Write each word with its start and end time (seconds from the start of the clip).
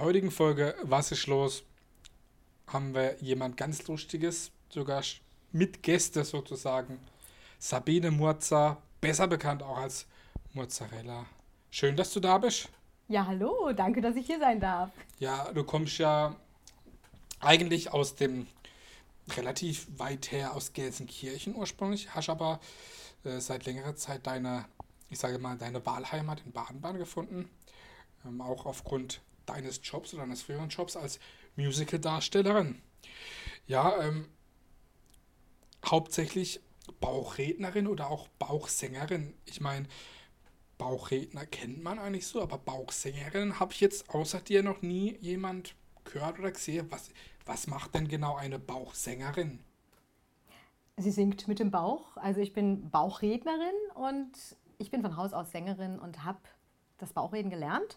heutigen 0.00 0.30
Folge 0.30 0.74
Was 0.82 1.12
ist 1.12 1.26
los? 1.26 1.64
haben 2.72 2.94
wir 2.94 3.16
jemand 3.20 3.56
ganz 3.56 3.86
Lustiges, 3.88 4.52
sogar 4.68 5.02
mit 5.52 5.82
Gäste 5.82 6.24
sozusagen. 6.24 7.00
Sabine 7.58 8.10
Murza, 8.10 8.78
besser 9.00 9.26
bekannt 9.26 9.62
auch 9.62 9.78
als 9.78 10.06
Mozzarella. 10.52 11.26
Schön, 11.70 11.96
dass 11.96 12.12
du 12.12 12.20
da 12.20 12.38
bist. 12.38 12.68
Ja, 13.08 13.26
hallo, 13.26 13.72
danke, 13.72 14.00
dass 14.00 14.16
ich 14.16 14.26
hier 14.26 14.38
sein 14.38 14.60
darf. 14.60 14.90
Ja, 15.18 15.52
du 15.52 15.64
kommst 15.64 15.98
ja 15.98 16.36
eigentlich 17.40 17.92
aus 17.92 18.14
dem 18.14 18.46
relativ 19.36 19.86
weit 19.98 20.30
her 20.32 20.54
aus 20.54 20.72
Gelsenkirchen 20.72 21.54
ursprünglich, 21.54 22.14
hast 22.14 22.28
aber 22.28 22.60
äh, 23.24 23.40
seit 23.40 23.66
längerer 23.66 23.96
Zeit 23.96 24.26
deine, 24.26 24.64
ich 25.08 25.18
sage 25.18 25.38
mal, 25.38 25.56
deine 25.58 25.84
Wahlheimat 25.84 26.42
in 26.44 26.52
Baden-Baden 26.52 26.98
gefunden. 26.98 27.50
Ähm, 28.24 28.40
auch 28.40 28.66
aufgrund 28.66 29.20
deines 29.52 29.80
Jobs 29.82 30.14
oder 30.14 30.22
deines 30.22 30.42
früheren 30.42 30.68
Jobs 30.68 30.96
als 30.96 31.18
Musical-Darstellerin. 31.56 32.80
Ja, 33.66 34.02
ähm, 34.02 34.28
hauptsächlich 35.84 36.60
Bauchrednerin 37.00 37.86
oder 37.86 38.10
auch 38.10 38.28
Bauchsängerin. 38.38 39.34
Ich 39.44 39.60
meine, 39.60 39.86
Bauchredner 40.78 41.46
kennt 41.46 41.82
man 41.82 41.98
eigentlich 41.98 42.26
so, 42.26 42.42
aber 42.42 42.58
Bauchsängerin 42.58 43.60
habe 43.60 43.72
ich 43.72 43.80
jetzt 43.80 44.10
außer 44.10 44.40
dir 44.40 44.62
noch 44.62 44.82
nie 44.82 45.16
jemand 45.20 45.74
gehört 46.04 46.38
oder 46.38 46.50
gesehen. 46.50 46.86
Was, 46.90 47.10
was 47.44 47.66
macht 47.66 47.94
denn 47.94 48.08
genau 48.08 48.36
eine 48.36 48.58
Bauchsängerin? 48.58 49.60
Sie 50.96 51.10
singt 51.10 51.48
mit 51.48 51.58
dem 51.58 51.70
Bauch. 51.70 52.16
Also 52.16 52.40
ich 52.40 52.52
bin 52.52 52.90
Bauchrednerin 52.90 53.74
und 53.94 54.32
ich 54.78 54.90
bin 54.90 55.02
von 55.02 55.16
Haus 55.16 55.32
aus 55.32 55.50
Sängerin 55.50 55.98
und 55.98 56.24
habe 56.24 56.40
das 56.98 57.12
Bauchreden 57.12 57.50
gelernt. 57.50 57.96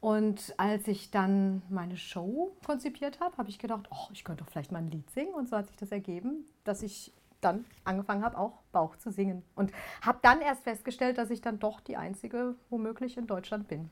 Und 0.00 0.54
als 0.56 0.88
ich 0.88 1.10
dann 1.10 1.62
meine 1.68 1.96
Show 1.96 2.56
konzipiert 2.64 3.20
habe, 3.20 3.36
habe 3.36 3.50
ich 3.50 3.58
gedacht, 3.58 3.88
oh, 3.90 4.08
ich 4.12 4.24
könnte 4.24 4.44
doch 4.44 4.50
vielleicht 4.50 4.72
mal 4.72 4.78
ein 4.78 4.90
Lied 4.90 5.10
singen. 5.10 5.34
Und 5.34 5.48
so 5.48 5.56
hat 5.56 5.68
sich 5.68 5.76
das 5.76 5.92
ergeben, 5.92 6.46
dass 6.64 6.82
ich 6.82 7.12
dann 7.42 7.64
angefangen 7.84 8.24
habe, 8.24 8.38
auch 8.38 8.62
Bauch 8.72 8.96
zu 8.96 9.10
singen. 9.10 9.42
Und 9.54 9.72
habe 10.00 10.18
dann 10.22 10.40
erst 10.40 10.64
festgestellt, 10.64 11.18
dass 11.18 11.30
ich 11.30 11.42
dann 11.42 11.58
doch 11.58 11.80
die 11.80 11.96
einzige 11.96 12.54
womöglich 12.70 13.18
in 13.18 13.26
Deutschland 13.26 13.68
bin. 13.68 13.90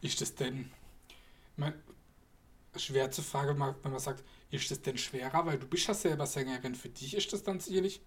Ist 0.00 0.20
das 0.20 0.34
denn, 0.34 0.70
mein, 1.56 1.74
schwer 2.76 3.10
zu 3.10 3.22
fragen, 3.22 3.58
wenn 3.58 3.90
man 3.90 4.00
sagt, 4.00 4.24
ist 4.50 4.70
das 4.70 4.82
denn 4.82 4.98
schwerer, 4.98 5.46
weil 5.46 5.58
du 5.58 5.66
bist 5.66 5.86
ja 5.86 5.94
selber 5.94 6.26
Sängerin. 6.26 6.74
Für 6.74 6.88
dich 6.88 7.16
ist 7.16 7.32
das 7.32 7.42
dann 7.42 7.60
sicherlich 7.60 8.00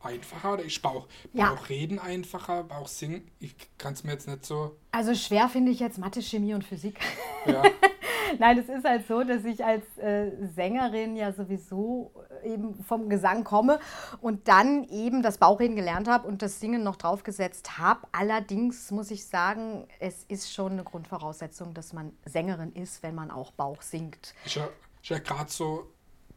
einfacher 0.00 0.54
oder 0.54 0.62
ist 0.62 0.80
Bauch, 0.82 1.06
ja. 1.32 1.50
Bauchreden 1.50 1.98
einfacher, 1.98 2.64
Bauchsingen? 2.64 3.30
Ich 3.38 3.54
kann 3.78 3.94
es 3.94 4.04
mir 4.04 4.12
jetzt 4.12 4.28
nicht 4.28 4.44
so. 4.44 4.76
Also 4.92 5.14
schwer 5.14 5.48
finde 5.48 5.72
ich 5.72 5.80
jetzt 5.80 5.98
Mathe, 5.98 6.22
Chemie 6.22 6.54
und 6.54 6.64
Physik. 6.64 6.98
Ja. 7.46 7.62
Nein, 8.38 8.58
es 8.58 8.68
ist 8.68 8.84
halt 8.84 9.06
so, 9.06 9.22
dass 9.22 9.44
ich 9.44 9.64
als 9.64 9.84
äh, 9.98 10.30
Sängerin 10.54 11.16
ja 11.16 11.32
sowieso 11.32 12.12
äh, 12.42 12.54
eben 12.54 12.74
vom 12.84 13.08
Gesang 13.08 13.44
komme 13.44 13.78
und 14.20 14.48
dann 14.48 14.84
eben 14.84 15.22
das 15.22 15.38
Bauchreden 15.38 15.76
gelernt 15.76 16.08
habe 16.08 16.26
und 16.26 16.42
das 16.42 16.60
Singen 16.60 16.82
noch 16.82 16.96
draufgesetzt 16.96 17.78
habe. 17.78 18.06
Allerdings 18.12 18.90
muss 18.90 19.10
ich 19.10 19.26
sagen, 19.26 19.86
es 20.00 20.24
ist 20.24 20.52
schon 20.52 20.72
eine 20.72 20.84
Grundvoraussetzung, 20.84 21.74
dass 21.74 21.92
man 21.92 22.12
Sängerin 22.24 22.72
ist, 22.72 23.02
wenn 23.02 23.14
man 23.14 23.30
auch 23.30 23.52
Bauch 23.52 23.82
singt. 23.82 24.34
Ist 24.44 24.56
ja, 24.56 24.68
ja 25.04 25.18
gerade 25.18 25.50
so 25.50 25.86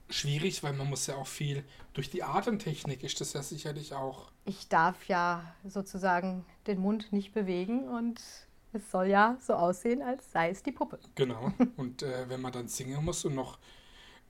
schwierig, 0.10 0.64
weil 0.64 0.74
man 0.74 0.90
muss 0.90 1.08
ja 1.08 1.16
auch 1.16 1.28
viel 1.28 1.64
durch 1.94 2.10
die 2.10 2.24
Atemtechnik 2.24 3.04
ist 3.04 3.20
das 3.22 3.34
ja 3.34 3.44
sicherlich 3.44 3.94
auch. 3.94 4.32
Ich 4.46 4.68
darf 4.68 5.08
ja 5.08 5.56
sozusagen 5.66 6.46
den 6.68 6.80
Mund 6.80 7.12
nicht 7.12 7.34
bewegen 7.34 7.88
und 7.90 8.22
es 8.74 8.92
soll 8.92 9.08
ja 9.08 9.38
so 9.42 9.54
aussehen, 9.54 10.02
als 10.02 10.32
sei 10.32 10.50
es 10.50 10.64
die 10.64 10.72
Puppe. 10.72 11.00
Genau. 11.16 11.52
Und 11.78 12.04
äh, 12.04 12.30
wenn 12.30 12.40
man 12.40 12.52
dann 12.52 12.68
singen 12.68 13.04
muss 13.04 13.26
und 13.26 13.34
noch 13.34 13.58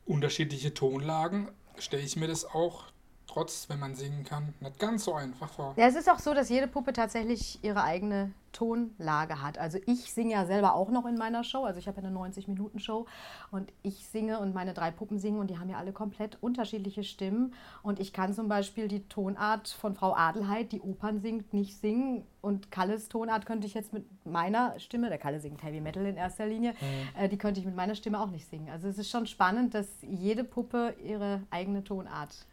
unterschiedliche 0.06 0.74
Tonlagen, 0.74 1.52
stelle 1.78 2.04
ich 2.04 2.16
mir 2.16 2.28
das 2.28 2.46
auch 2.46 2.86
trotz, 3.30 3.70
wenn 3.70 3.80
man 3.80 3.96
singen 3.96 4.24
kann, 4.24 4.54
nicht 4.60 4.80
ganz 4.80 5.06
so 5.06 5.14
einfach 5.14 5.50
vor. 5.50 5.74
Ja, 5.78 5.88
es 5.88 5.96
ist 5.96 6.10
auch 6.10 6.20
so, 6.20 6.34
dass 6.34 6.50
jede 6.50 6.68
Puppe 6.68 6.94
tatsächlich 6.94 7.64
ihre 7.64 7.84
eigene 7.84 8.32
Tonlage 8.52 9.44
hat. 9.44 9.60
Also 9.60 9.78
ich 9.86 10.12
singe 10.12 10.32
ja 10.32 10.46
selber 10.46 10.74
auch 10.74 10.90
noch 10.90 11.06
in 11.06 11.16
meiner 11.16 11.44
Show. 11.44 11.64
Also 11.64 11.80
ich 11.80 11.88
habe 11.88 12.02
ja 12.02 12.08
eine 12.08 12.18
90-Minuten-Show 12.18 13.06
und 13.52 13.72
ich 13.84 14.08
singe 14.08 14.40
und 14.40 14.56
meine 14.56 14.74
drei 14.74 14.90
Puppen 14.90 15.20
singen 15.20 15.40
und 15.40 15.52
die 15.52 15.60
haben 15.60 15.70
ja 15.70 15.78
alle 15.78 15.94
komplett 15.94 16.38
unterschiedliche 16.42 17.04
Stimmen. 17.04 17.54
Und 17.84 18.00
ich 18.00 18.14
kann 18.14 18.34
zum 18.34 18.48
Beispiel 18.48 18.88
die 18.88 19.08
Tonart 19.08 19.68
von 19.68 19.94
Frau 19.94 20.16
Adelheid, 20.16 20.72
die 20.72 20.82
Opern 20.82 21.22
singt, 21.22 21.54
nicht 21.54 21.80
singen. 21.80 22.26
Und 22.42 22.72
Kalles 22.72 23.10
Tonart 23.10 23.46
könnte 23.46 23.68
ich 23.68 23.76
jetzt 23.76 23.94
mit 23.94 24.06
meiner 24.26 24.80
Stimme, 24.80 25.10
der 25.10 25.20
Kalle 25.20 25.40
singt 25.40 25.62
Heavy 25.62 25.82
Metal 25.82 26.06
in 26.06 26.18
erster 26.18 26.48
Linie, 26.48 26.72
mhm. 26.72 27.22
äh, 27.22 27.30
die 27.30 27.38
könnte 27.38 27.60
ich 27.60 27.66
mit 27.66 27.76
meiner 27.76 27.96
Stimme 27.96 28.20
auch 28.20 28.32
nicht 28.32 28.50
singen. 28.50 28.70
Also 28.70 28.88
es 28.88 28.98
ist 28.98 29.12
schon 29.12 29.28
spannend, 29.28 29.76
dass 29.76 29.88
jede 30.02 30.44
Puppe 30.44 30.96
ihre 31.04 31.44
eigene 31.52 31.84
Tonart 31.84 32.48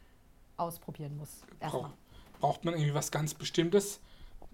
ausprobieren 0.56 1.16
muss. 1.16 1.42
Brauch, 1.60 1.90
braucht 2.40 2.64
man 2.64 2.74
irgendwie 2.74 2.94
was 2.94 3.10
ganz 3.10 3.34
Bestimmtes? 3.34 4.00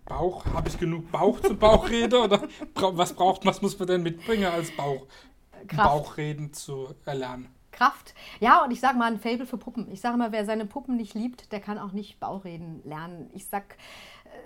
Bauch, 0.04 0.44
habe 0.46 0.68
ich 0.68 0.78
genug 0.78 1.10
Bauch 1.12 1.40
zur 1.40 1.56
Bauchrede? 1.56 2.20
oder 2.20 2.42
was 2.74 3.12
braucht, 3.12 3.44
was 3.46 3.62
muss 3.62 3.78
man 3.78 3.88
denn 3.88 4.02
mitbringen 4.02 4.46
als 4.46 4.74
Bauch, 4.76 5.06
Bauchreden 5.76 6.52
zu 6.52 6.94
erlernen? 7.04 7.48
Kraft. 7.70 8.14
Ja, 8.38 8.62
und 8.64 8.70
ich 8.70 8.80
sage 8.80 8.98
mal 8.98 9.10
ein 9.10 9.18
Fable 9.18 9.46
für 9.46 9.56
Puppen. 9.56 9.90
Ich 9.90 10.00
sage 10.00 10.16
mal, 10.16 10.30
wer 10.30 10.44
seine 10.44 10.66
Puppen 10.66 10.96
nicht 10.96 11.14
liebt, 11.14 11.50
der 11.52 11.60
kann 11.60 11.78
auch 11.78 11.92
nicht 11.92 12.20
Bauchreden 12.20 12.82
lernen. 12.84 13.30
Ich 13.32 13.46
sag, 13.46 13.74
äh, 13.74 13.76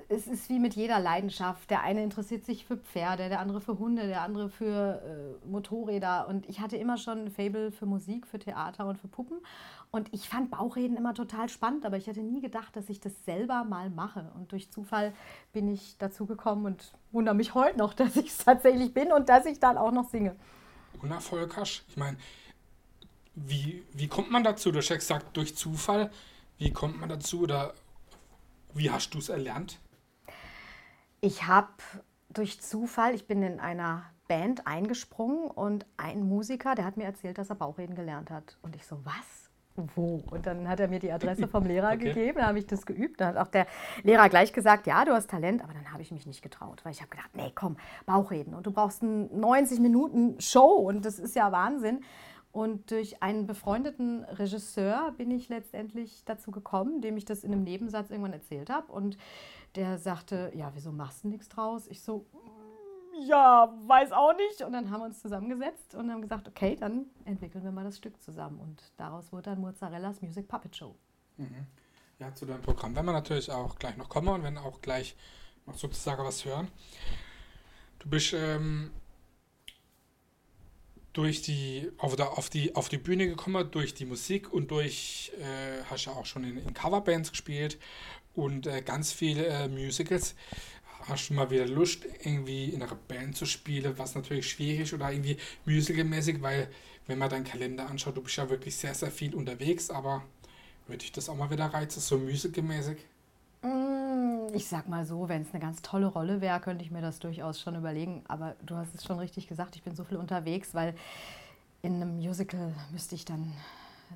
es 0.09 0.27
ist 0.27 0.49
wie 0.49 0.59
mit 0.59 0.75
jeder 0.75 1.01
Leidenschaft. 1.01 1.69
Der 1.71 1.83
eine 1.83 2.03
interessiert 2.03 2.45
sich 2.45 2.65
für 2.65 2.77
Pferde, 2.77 3.29
der 3.29 3.41
andere 3.41 3.61
für 3.61 3.79
Hunde, 3.79 4.07
der 4.07 4.23
andere 4.23 4.49
für 4.49 5.03
äh, 5.45 5.47
Motorräder. 5.49 6.29
Und 6.29 6.49
ich 6.49 6.61
hatte 6.61 6.77
immer 6.77 6.97
schon 6.97 7.25
ein 7.25 7.31
Fable 7.31 7.73
für 7.73 7.87
Musik, 7.87 8.27
für 8.27 8.39
Theater 8.39 8.87
und 8.87 8.99
für 8.99 9.09
Puppen. 9.09 9.39
Und 9.91 10.13
ich 10.13 10.29
fand 10.29 10.51
Bauchreden 10.51 10.97
immer 10.97 11.15
total 11.15 11.49
spannend, 11.49 11.85
aber 11.85 11.97
ich 11.97 12.07
hätte 12.07 12.21
nie 12.21 12.41
gedacht, 12.41 12.77
dass 12.77 12.89
ich 12.89 13.01
das 13.01 13.13
selber 13.25 13.65
mal 13.65 13.91
mache. 13.91 14.31
Und 14.37 14.53
durch 14.53 14.71
Zufall 14.71 15.13
bin 15.53 15.73
ich 15.73 15.97
dazu 15.99 16.27
gekommen 16.27 16.67
und 16.67 16.93
wundere 17.13 17.35
mich 17.35 17.55
heute 17.55 17.79
noch, 17.79 17.95
dass 17.95 18.17
ich 18.17 18.29
es 18.29 18.39
tatsächlich 18.39 18.95
bin 18.95 19.11
und 19.13 19.29
dass 19.29 19.47
ich 19.47 19.59
dann 19.59 19.77
auch 19.77 19.93
noch 19.93 20.09
singe. 20.09 20.37
Unerfolgreich. 21.03 21.83
Ich 21.89 21.97
meine, 21.97 22.17
wie, 23.35 23.83
wie 23.93 24.09
kommt 24.09 24.31
man 24.31 24.45
dazu? 24.45 24.71
Du 24.71 24.79
hast 24.79 24.89
ja 24.89 24.97
gesagt, 24.97 25.37
durch 25.37 25.57
Zufall. 25.57 26.11
Wie 26.59 26.73
kommt 26.73 26.99
man 27.01 27.09
dazu 27.09 27.41
oder 27.41 27.75
wie 28.77 28.91
hast 28.91 29.15
du 29.15 29.19
es 29.19 29.29
erlernt? 29.29 29.81
Ich 31.21 31.47
habe 31.47 31.69
durch 32.29 32.61
Zufall, 32.61 33.15
ich 33.15 33.27
bin 33.27 33.43
in 33.43 33.61
einer 33.61 34.05
Band 34.29 34.67
eingesprungen 34.67 35.51
und 35.51 35.87
ein 35.97 36.29
Musiker, 36.29 36.75
der 36.75 36.85
hat 36.85 36.97
mir 36.97 37.05
erzählt, 37.05 37.39
dass 37.39 37.51
er 37.51 37.57
Bauchreden 37.57 37.95
gelernt 37.95 38.31
hat. 38.31 38.59
Und 38.63 38.77
ich 38.77 38.87
so, 38.87 39.01
was? 39.05 39.47
wo? 39.95 40.23
Und 40.31 40.47
dann 40.47 40.69
hat 40.69 40.81
er 40.81 40.89
mir 40.89 40.99
die 40.99 41.13
Adresse 41.13 41.49
vom 41.49 41.65
Lehrer 41.67 41.89
okay. 41.89 42.13
gegeben, 42.13 42.39
dann 42.39 42.49
habe 42.49 42.59
ich 42.59 42.67
das 42.67 42.87
geübt. 42.87 43.21
Dann 43.21 43.29
hat 43.29 43.37
auch 43.37 43.51
der 43.51 43.67
Lehrer 44.03 44.29
gleich 44.29 44.53
gesagt, 44.53 44.87
ja, 44.87 45.05
du 45.05 45.13
hast 45.13 45.31
Talent, 45.31 45.63
aber 45.63 45.73
dann 45.75 45.93
habe 45.93 46.03
ich 46.03 46.11
mich 46.11 46.27
nicht 46.27 46.43
getraut, 46.43 46.85
weil 46.85 46.93
ich 46.93 47.01
habe 47.01 47.11
gedacht, 47.11 47.31
nee, 47.35 47.53
komm, 47.55 47.77
Bauchreden 48.05 48.55
und 48.55 48.67
du 48.67 48.73
brauchst 48.73 49.03
eine 49.03 49.29
90 49.33 49.81
Minuten 49.81 50.41
Show 50.41 50.67
und 50.67 51.05
das 51.05 51.19
ist 51.19 51.37
ja 51.37 51.53
Wahnsinn. 51.53 52.03
Und 52.53 52.91
durch 52.91 53.23
einen 53.23 53.47
befreundeten 53.47 54.25
Regisseur 54.25 55.13
bin 55.17 55.31
ich 55.31 55.49
letztendlich 55.49 56.25
dazu 56.25 56.51
gekommen, 56.51 57.03
dem 57.03 57.17
ich 57.17 57.27
das 57.27 57.45
in 57.45 57.53
einem 57.53 57.65
Nebensatz 57.65 58.11
irgendwann 58.11 58.33
erzählt 58.33 58.71
habe. 58.71 58.91
Und 58.91 59.19
der 59.75 59.99
sagte, 59.99 60.51
ja, 60.55 60.71
wieso 60.75 60.91
machst 60.91 61.25
du 61.25 61.29
nichts 61.29 61.49
draus? 61.49 61.87
Ich 61.89 62.01
so, 62.01 62.25
ja, 63.27 63.73
weiß 63.87 64.13
auch 64.13 64.35
nicht. 64.37 64.63
Und 64.63 64.73
dann 64.73 64.91
haben 64.91 65.01
wir 65.01 65.07
uns 65.07 65.21
zusammengesetzt 65.21 65.95
und 65.95 66.11
haben 66.11 66.23
gesagt, 66.23 66.49
okay, 66.49 66.77
dann 66.77 67.07
entwickeln 67.25 67.65
wir 67.65 67.73
mal 67.73 67.85
das 67.85 67.99
Stück 67.99 68.21
zusammen. 68.23 68.59
Und 68.61 68.83
daraus 68.97 69.33
wurde 69.33 69.51
dann 69.51 69.61
Mozzarellas 69.61 70.23
Music 70.23 70.49
Puppet 70.49 70.77
Show. 70.77 70.95
Mhm. 71.37 71.67
Ja, 72.19 72.35
zu 72.35 72.47
deinem 72.47 72.63
Programm 72.63 72.95
werden 72.95 73.07
wir 73.07 73.13
natürlich 73.13 73.51
auch 73.51 73.79
gleich 73.79 73.97
noch 73.97 74.09
kommen 74.09 74.29
und 74.29 74.43
werden 74.43 74.59
auch 74.59 74.81
gleich 74.81 75.17
noch 75.67 75.77
sozusagen 75.77 76.25
was 76.25 76.45
hören. 76.45 76.69
Du 77.99 78.09
bist 78.09 78.33
ähm, 78.33 78.91
durch 81.17 81.41
die 81.41 81.91
auf, 81.97 82.15
der, 82.15 82.37
auf, 82.37 82.51
die, 82.51 82.75
auf 82.77 82.91
die 82.91 82.99
Bühne 82.99 83.27
gekommen, 83.27 83.71
durch 83.71 83.95
die 83.95 84.05
Musik 84.05 84.53
und 84.53 84.71
durch, 84.71 85.33
äh, 85.41 85.83
hast 85.89 86.05
ja 86.05 86.13
auch 86.13 86.27
schon 86.27 86.45
in, 86.45 86.59
in 86.59 86.75
Coverbands 86.75 87.31
gespielt 87.31 87.79
und 88.35 88.67
äh, 88.67 88.83
ganz 88.83 89.13
viele 89.13 89.47
äh, 89.47 89.67
Musicals 89.67 90.35
hast 91.09 91.31
du 91.31 91.35
mal 91.35 91.51
wieder 91.51 91.67
Lust, 91.67 92.05
irgendwie 92.23 92.67
in 92.67 92.83
einer 92.83 92.95
Band 92.95 93.35
zu 93.35 93.47
spielen, 93.47 93.97
was 93.97 94.15
natürlich 94.15 94.51
schwierig 94.51 94.93
oder 94.93 95.11
irgendwie 95.11 95.39
musicalmäßig, 95.65 96.43
weil 96.43 96.69
wenn 97.07 97.19
man 97.19 97.31
deinen 97.31 97.45
Kalender 97.45 97.89
anschaut, 97.89 98.17
du 98.17 98.23
bist 98.23 98.37
ja 98.37 98.51
wirklich 98.51 98.77
sehr, 98.77 98.95
sehr 98.95 99.11
viel 99.11 99.35
unterwegs, 99.35 99.89
aber 99.89 100.23
würde 100.87 101.05
ich 101.05 101.13
das 101.13 101.31
auch 101.31 101.37
mal 101.37 101.51
wieder 101.51 101.67
reizen, 101.67 102.01
so 102.01 102.19
musicalmäßig? 102.19 102.99
Mm, 103.63 104.36
ich 104.53 104.69
sag 104.69 104.89
mal 104.89 105.05
so, 105.05 105.29
wenn 105.29 105.43
es 105.43 105.51
eine 105.53 105.61
ganz 105.61 105.83
tolle 105.83 106.07
Rolle 106.07 106.41
wäre, 106.41 106.61
könnte 106.61 106.85
ich 106.85 106.91
mir 106.91 107.03
das 107.03 107.19
durchaus 107.19 107.61
schon 107.61 107.75
überlegen. 107.77 108.25
Aber 108.29 108.55
du 108.65 108.77
hast 108.77 108.95
es 108.95 109.05
schon 109.05 109.19
richtig 109.19 109.49
gesagt, 109.49 109.77
ich 109.77 109.83
bin 109.83 109.95
so 109.95 110.05
viel 110.05 110.17
unterwegs, 110.17 110.75
weil 110.75 110.95
in 111.83 111.95
einem 111.97 112.17
Musical 112.17 112.73
müsste 112.93 113.15
ich 113.15 113.25
dann 113.25 113.53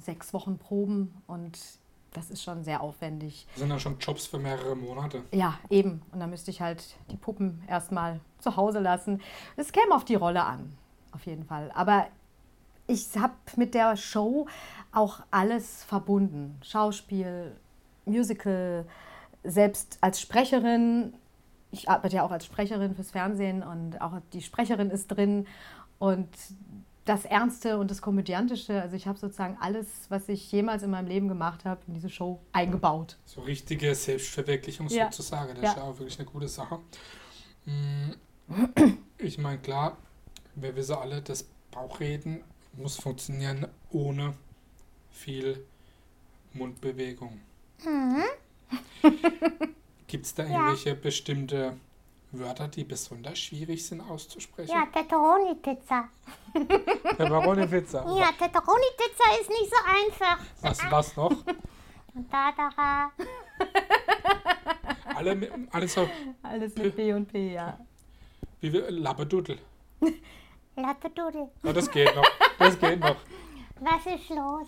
sechs 0.00 0.32
Wochen 0.32 0.59
proben 0.59 1.15
und 1.27 1.59
das 2.12 2.31
ist 2.31 2.43
schon 2.43 2.65
sehr 2.65 2.81
aufwendig. 2.81 3.47
Das 3.53 3.61
sind 3.61 3.71
ja 3.71 3.79
schon 3.79 3.99
Jobs 3.99 4.27
für 4.27 4.38
mehrere 4.38 4.75
Monate. 4.75 5.23
Ja, 5.32 5.59
eben. 5.69 6.03
Und 6.11 6.21
dann 6.21 6.31
müsste 6.31 6.50
ich 6.50 6.61
halt 6.61 6.97
die 7.11 7.17
Puppen 7.17 7.62
erstmal 7.69 8.21
zu 8.38 8.56
Hause 8.56 8.81
lassen. 8.81 9.21
Es 9.56 9.71
käme 9.71 9.94
auf 9.94 10.05
die 10.05 10.17
Rolle 10.17 10.44
an. 10.44 10.76
auf 11.12 11.26
jeden 11.26 11.44
Fall. 11.44 11.71
Aber 11.75 12.06
ich 12.87 13.17
habe 13.17 13.35
mit 13.56 13.75
der 13.75 13.97
Show 13.97 14.49
auch 14.91 15.21
alles 15.31 15.85
verbunden. 15.85 16.59
Schauspiel, 16.62 17.56
Musical, 18.05 18.87
selbst 19.45 19.99
als 20.01 20.21
Sprecherin. 20.21 21.15
Ich 21.71 21.89
arbeite 21.89 22.17
ja 22.17 22.25
auch 22.25 22.31
als 22.31 22.45
Sprecherin 22.47 22.95
fürs 22.95 23.11
Fernsehen 23.11 23.63
und 23.63 24.01
auch 24.01 24.13
die 24.33 24.43
Sprecherin 24.43 24.91
ist 24.91 25.09
drin. 25.09 25.47
Und 25.99 26.29
das 27.05 27.25
Ernste 27.25 27.79
und 27.79 27.91
das 27.91 28.03
Komödiantische, 28.03 28.81
also 28.81 28.95
ich 28.97 29.07
habe 29.07 29.19
sozusagen 29.19 29.57
alles, 29.61 29.87
was 30.11 30.29
ich 30.29 30.51
jemals 30.53 30.83
in 30.83 30.91
meinem 30.91 31.09
Leben 31.09 31.29
gemacht 31.29 31.65
habe, 31.65 31.81
in 31.87 31.95
diese 31.95 32.09
Show 32.11 32.41
eingebaut. 32.53 33.17
So 33.25 33.41
richtige 33.43 33.95
Selbstverwirklichung 33.95 34.89
Ja. 34.89 35.07
sozusagen. 35.07 35.55
Das 35.55 35.63
Ja. 35.63 35.71
ist 35.71 35.77
ja 35.77 35.83
auch 35.85 35.99
wirklich 35.99 36.19
eine 36.19 36.29
gute 36.29 36.49
Sache. 36.49 36.79
Mm, 37.67 38.11
Ich 39.19 39.39
meine, 39.39 39.59
klar, 39.59 39.97
wir 40.57 40.75
wissen 40.75 40.95
alle, 40.97 41.23
das 41.23 41.45
Bauchreden 41.71 42.43
muss 42.73 42.97
funktionieren 42.97 43.67
ohne 43.91 44.35
viel 45.11 45.65
Mundbewegung. 46.53 47.41
Mhm. 47.85 48.23
Gibt 50.07 50.27
es 50.27 50.35
da 50.35 50.43
irgendwelche 50.45 50.95
bestimmte 50.95 51.77
Wörter, 52.33 52.69
die 52.69 52.85
besonders 52.85 53.39
schwierig 53.39 53.85
sind 53.87 54.01
auszusprechen? 54.01 54.71
Ja, 54.73 54.87
Pepperoni-Pizza. 54.87 56.09
Pepperoni-Pizza. 57.17 58.05
Ja, 58.19 58.31
Pepperoni-Pizza 58.33 59.41
ist 59.41 59.49
nicht 59.49 59.71
so 59.71 59.77
einfach. 59.87 60.39
Was, 60.61 60.79
was 60.91 61.17
noch? 61.17 61.33
Dada. 62.31 63.11
Alle, 65.15 65.35
mit- 65.35 65.53
alle 65.71 65.87
so 65.89 66.09
Alles 66.43 66.75
mit 66.77 66.97
B 66.97 67.13
und 67.13 67.27
P, 67.31 67.53
ja. 67.53 67.79
wie 68.61 68.73
wir 68.73 68.91
Lappedudel. 68.91 69.59
Lappedudel. 70.77 71.49
Ja, 71.63 71.73
das 71.73 71.91
geht 71.91 72.15
noch. 72.17 72.25
Das 72.59 72.79
geht 72.79 73.01
noch. 73.01 73.17
Was 73.81 74.07
ist 74.07 74.29
los? 74.31 74.67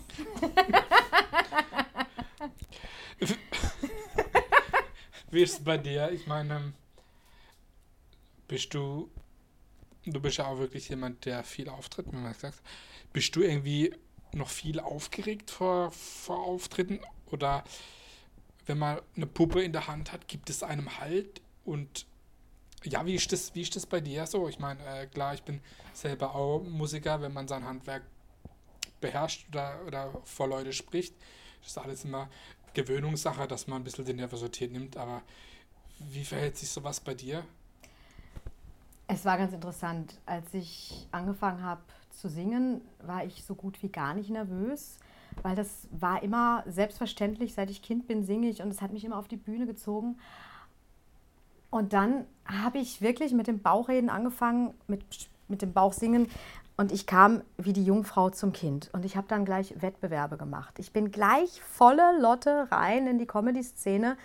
Wie 5.33 5.41
ist 5.41 5.53
es 5.53 5.63
bei 5.63 5.79
dir? 5.79 6.11
Ich 6.11 6.27
meine, 6.27 6.73
bist 8.47 8.71
du, 8.75 9.09
du 10.05 10.19
bist 10.19 10.37
ja 10.37 10.45
auch 10.45 10.59
wirklich 10.59 10.89
jemand, 10.89 11.25
der 11.25 11.43
viel 11.43 11.69
auftritt, 11.69 12.05
wie 12.11 12.17
man 12.17 12.35
sagt. 12.35 12.61
Bist 13.13 13.35
du 13.35 13.41
irgendwie 13.41 13.95
noch 14.31 14.49
viel 14.51 14.79
aufgeregt 14.79 15.49
vor, 15.49 15.91
vor 15.91 16.37
Auftritten? 16.45 16.99
Oder 17.31 17.63
wenn 18.67 18.77
man 18.77 19.01
eine 19.15 19.25
Puppe 19.25 19.63
in 19.63 19.73
der 19.73 19.87
Hand 19.87 20.11
hat, 20.11 20.27
gibt 20.27 20.51
es 20.51 20.61
einem 20.61 20.99
Halt? 20.99 21.41
Und 21.65 22.05
ja, 22.83 23.03
wie 23.07 23.15
ist 23.15 23.31
das, 23.31 23.55
wie 23.55 23.63
ist 23.63 23.75
das 23.75 23.87
bei 23.87 24.01
dir 24.01 24.27
so? 24.27 24.47
Ich 24.47 24.59
meine, 24.59 24.85
äh, 24.85 25.07
klar, 25.07 25.33
ich 25.33 25.41
bin 25.41 25.61
selber 25.95 26.35
auch 26.35 26.59
Musiker, 26.59 27.21
wenn 27.21 27.33
man 27.33 27.47
sein 27.47 27.65
Handwerk 27.65 28.03
beherrscht 29.01 29.47
oder, 29.49 29.81
oder 29.87 30.21
vor 30.25 30.47
Leute 30.47 30.73
spricht. 30.73 31.15
Ist 31.65 31.79
alles 31.79 32.05
immer 32.05 32.29
Gewöhnungssache, 32.73 33.47
dass 33.47 33.67
man 33.67 33.81
ein 33.81 33.83
bisschen 33.83 34.05
die 34.05 34.13
Nervosität 34.13 34.71
nimmt. 34.71 34.97
Aber 34.97 35.21
wie 35.99 36.25
verhält 36.25 36.57
sich 36.57 36.69
sowas 36.69 36.99
bei 36.99 37.13
dir? 37.13 37.43
Es 39.07 39.25
war 39.25 39.37
ganz 39.37 39.53
interessant. 39.53 40.19
Als 40.25 40.53
ich 40.53 41.07
angefangen 41.11 41.61
habe 41.61 41.81
zu 42.09 42.29
singen, 42.29 42.81
war 43.05 43.25
ich 43.25 43.43
so 43.43 43.55
gut 43.55 43.81
wie 43.83 43.89
gar 43.89 44.13
nicht 44.13 44.29
nervös, 44.29 44.97
weil 45.41 45.55
das 45.55 45.87
war 45.91 46.23
immer 46.23 46.63
selbstverständlich. 46.67 47.53
Seit 47.53 47.69
ich 47.69 47.81
Kind 47.81 48.07
bin, 48.07 48.23
singe 48.23 48.49
ich 48.49 48.61
und 48.61 48.69
es 48.69 48.81
hat 48.81 48.93
mich 48.93 49.03
immer 49.03 49.17
auf 49.17 49.27
die 49.27 49.37
Bühne 49.37 49.65
gezogen. 49.65 50.17
Und 51.69 51.93
dann 51.93 52.25
habe 52.45 52.77
ich 52.77 53.01
wirklich 53.01 53.33
mit 53.33 53.47
dem 53.47 53.61
Bauchreden 53.61 54.09
angefangen, 54.09 54.73
mit, 54.87 55.03
mit 55.47 55.61
dem 55.61 55.73
Bauchsingen. 55.73 56.29
Und 56.75 56.91
ich 56.91 57.05
kam 57.05 57.41
wie 57.57 57.73
die 57.73 57.83
Jungfrau 57.83 58.31
zum 58.31 58.51
Kind. 58.51 58.89
Und 58.93 59.05
ich 59.05 59.15
habe 59.15 59.27
dann 59.27 59.45
gleich 59.45 59.81
Wettbewerbe 59.81 60.37
gemacht. 60.37 60.79
Ich 60.79 60.91
bin 60.91 61.11
gleich 61.11 61.61
volle 61.61 62.19
Lotte 62.19 62.67
rein 62.71 63.05
in 63.05 63.19
die 63.19 63.27
Comedy-Szene. 63.27 64.17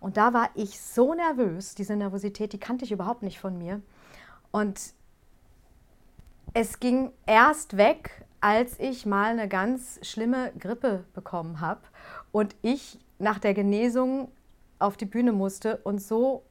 Und 0.00 0.16
da 0.16 0.32
war 0.32 0.50
ich 0.54 0.80
so 0.80 1.14
nervös. 1.14 1.76
Diese 1.76 1.94
Nervosität, 1.94 2.52
die 2.52 2.58
kannte 2.58 2.84
ich 2.84 2.92
überhaupt 2.92 3.22
nicht 3.22 3.38
von 3.38 3.56
mir. 3.56 3.80
Und 4.50 4.94
es 6.54 6.80
ging 6.80 7.12
erst 7.24 7.76
weg, 7.76 8.26
als 8.40 8.78
ich 8.80 9.06
mal 9.06 9.30
eine 9.30 9.48
ganz 9.48 10.00
schlimme 10.02 10.52
Grippe 10.58 11.04
bekommen 11.14 11.60
habe 11.60 11.80
und 12.32 12.56
ich 12.62 12.98
nach 13.18 13.38
der 13.38 13.54
Genesung 13.54 14.30
auf 14.80 14.96
die 14.96 15.06
Bühne 15.06 15.32
musste 15.32 15.76
und 15.78 16.02
so 16.02 16.42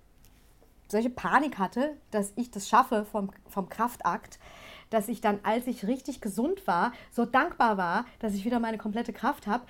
solche 0.87 1.09
Panik 1.09 1.57
hatte, 1.57 1.97
dass 2.11 2.33
ich 2.35 2.49
das 2.49 2.67
schaffe 2.67 3.05
vom, 3.05 3.31
vom 3.47 3.69
Kraftakt, 3.69 4.39
dass 4.91 5.07
ich 5.07 5.21
dann, 5.21 5.39
als 5.41 5.65
ich 5.65 5.87
richtig 5.87 6.21
gesund 6.21 6.67
war, 6.67 6.93
so 7.09 7.25
dankbar 7.25 7.77
war, 7.77 8.05
dass 8.19 8.35
ich 8.35 8.45
wieder 8.45 8.59
meine 8.59 8.77
komplette 8.77 9.13
Kraft 9.13 9.47
habe, 9.47 9.65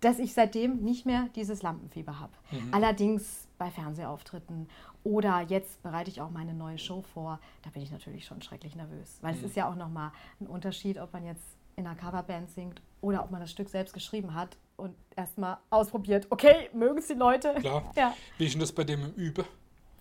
dass 0.00 0.18
ich 0.18 0.34
seitdem 0.34 0.82
nicht 0.82 1.06
mehr 1.06 1.28
dieses 1.36 1.62
Lampenfieber 1.62 2.18
habe. 2.18 2.32
Allerdings 2.72 3.48
bei 3.56 3.70
Fernsehauftritten 3.70 4.68
oder 5.02 5.40
jetzt 5.40 5.82
bereite 5.82 6.10
ich 6.10 6.20
auch 6.20 6.30
meine 6.30 6.52
neue 6.52 6.78
Show 6.78 7.02
vor, 7.02 7.40
da 7.62 7.70
bin 7.70 7.82
ich 7.82 7.90
natürlich 7.90 8.26
schon 8.26 8.42
schrecklich 8.42 8.74
nervös, 8.74 9.18
weil 9.22 9.34
es 9.34 9.42
ist 9.42 9.56
ja 9.56 9.70
auch 9.70 9.76
nochmal 9.76 10.12
ein 10.40 10.46
Unterschied, 10.46 10.98
ob 10.98 11.12
man 11.12 11.24
jetzt 11.24 11.44
in 11.76 11.86
einer 11.86 11.96
Coverband 11.96 12.50
singt 12.50 12.82
oder 13.00 13.22
ob 13.22 13.30
man 13.30 13.40
das 13.40 13.50
Stück 13.50 13.68
selbst 13.68 13.92
geschrieben 13.92 14.34
hat 14.34 14.56
und 14.76 14.94
erstmal 15.16 15.58
ausprobiert, 15.70 16.26
okay, 16.30 16.68
mögen 16.72 16.98
es 16.98 17.06
die 17.06 17.14
Leute? 17.14 17.54
Klar. 17.54 17.90
Ja. 17.96 18.14
Wie 18.38 18.46
ist 18.46 18.54
denn 18.54 18.60
das 18.60 18.72
bei 18.72 18.84
dem 18.84 19.04
im 19.04 19.12
Übe? 19.14 19.44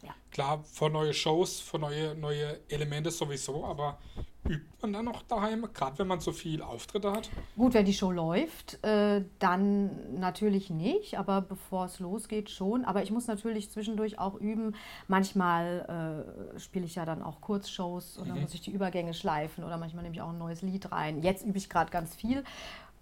Ja. 0.04 0.14
Klar, 0.32 0.64
vor 0.64 0.90
neue 0.90 1.14
Shows, 1.14 1.60
vor 1.60 1.80
neue, 1.80 2.16
neue 2.16 2.60
Elemente 2.70 3.12
sowieso, 3.12 3.66
aber 3.66 3.98
übt 4.46 4.66
man 4.82 4.94
dann 4.94 5.08
auch 5.08 5.22
daheim, 5.24 5.68
gerade 5.74 6.00
wenn 6.00 6.08
man 6.08 6.20
so 6.20 6.32
viel 6.32 6.62
Auftritte 6.62 7.12
hat? 7.12 7.30
Gut, 7.56 7.74
wenn 7.74 7.86
die 7.86 7.94
Show 7.94 8.12
läuft, 8.12 8.84
äh, 8.84 9.24
dann 9.40 10.20
natürlich 10.20 10.70
nicht, 10.70 11.18
aber 11.18 11.42
bevor 11.42 11.86
es 11.86 12.00
losgeht 12.00 12.50
schon. 12.50 12.84
Aber 12.84 13.04
ich 13.04 13.12
muss 13.12 13.28
natürlich 13.28 13.72
zwischendurch 13.72 14.20
auch 14.20 14.36
üben. 14.36 14.76
Manchmal 15.08 16.26
äh, 16.56 16.60
spiele 16.60 16.86
ich 16.86 16.96
ja 16.96 17.06
dann 17.06 17.22
auch 17.22 17.40
Kurzshows 17.42 18.18
und 18.18 18.30
dann 18.30 18.42
muss 18.42 18.54
ich 18.54 18.62
die 18.62 18.72
Übergänge 18.72 19.14
schleifen 19.14 19.64
oder 19.64 19.78
manchmal 19.78 20.04
nehme 20.04 20.16
ich 20.16 20.22
auch 20.22 20.30
ein 20.30 20.38
neues 20.38 20.62
Lied 20.62 20.92
rein. 20.92 21.22
Jetzt 21.22 21.46
übe 21.46 21.58
ich 21.58 21.70
gerade 21.70 21.92
ganz 21.92 22.16
viel, 22.16 22.44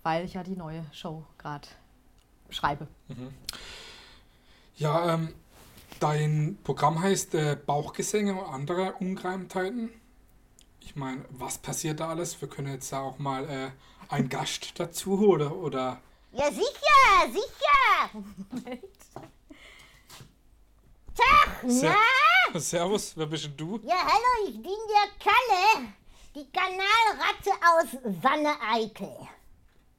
weil 0.04 0.26
ich 0.26 0.36
ja 0.36 0.44
die 0.44 0.56
neue 0.56 0.86
Show 0.92 1.24
gerade 1.38 1.68
schreibe. 2.50 2.88
Ja, 4.76 5.16
ähm, 5.16 5.34
dein 6.02 6.58
Programm 6.64 7.02
heißt 7.02 7.36
äh, 7.36 7.56
Bauchgesänge 7.56 8.34
und 8.34 8.46
andere 8.46 8.94
Ungereimtheiten. 8.94 9.90
Ich 10.82 10.96
meine, 10.96 11.24
was 11.30 11.58
passiert 11.60 12.00
da 12.02 12.10
alles? 12.10 12.42
Wir 12.42 12.50
können 12.50 12.74
jetzt 12.74 12.92
ja 12.92 13.02
auch 13.02 13.20
mal 13.20 13.48
äh, 13.50 13.72
einen 14.10 14.28
Gast 14.28 14.74
dazu 14.80 15.28
oder, 15.28 15.56
oder 15.56 16.02
Ja, 16.34 16.52
sicher, 16.52 17.32
sicher. 17.32 18.10
Tag, 21.16 21.50
Ser 21.68 21.96
na? 22.54 22.60
Servus, 22.60 23.16
wer 23.16 23.28
bist 23.28 23.46
denn 23.46 23.58
du? 23.58 23.80
Ja, 23.84 23.98
hallo, 24.02 24.48
ich 24.50 24.56
bin 24.56 24.64
der 24.64 25.12
Kalle. 25.20 25.94
Die 26.34 26.50
Kanalratte 26.52 27.52
aus 27.62 28.22
Wanne-Eickel. 28.24 29.28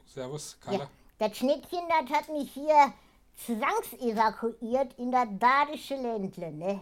Servus, 0.07 0.59
Kalle. 0.61 0.79
Ja, 0.79 0.89
das 1.19 1.37
Schnittchen, 1.39 1.81
das 1.89 2.11
hat 2.11 2.29
mich 2.29 2.51
hier 2.53 2.93
zwangsevakuiert 3.37 4.95
in 4.99 5.11
das 5.11 5.27
badische 5.39 5.97
Ländle, 5.97 6.53
ne? 6.53 6.81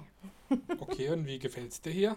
Okay, 0.81 1.11
und 1.11 1.27
wie 1.27 1.39
gefällt's 1.39 1.81
dir 1.81 1.93
hier? 1.93 2.17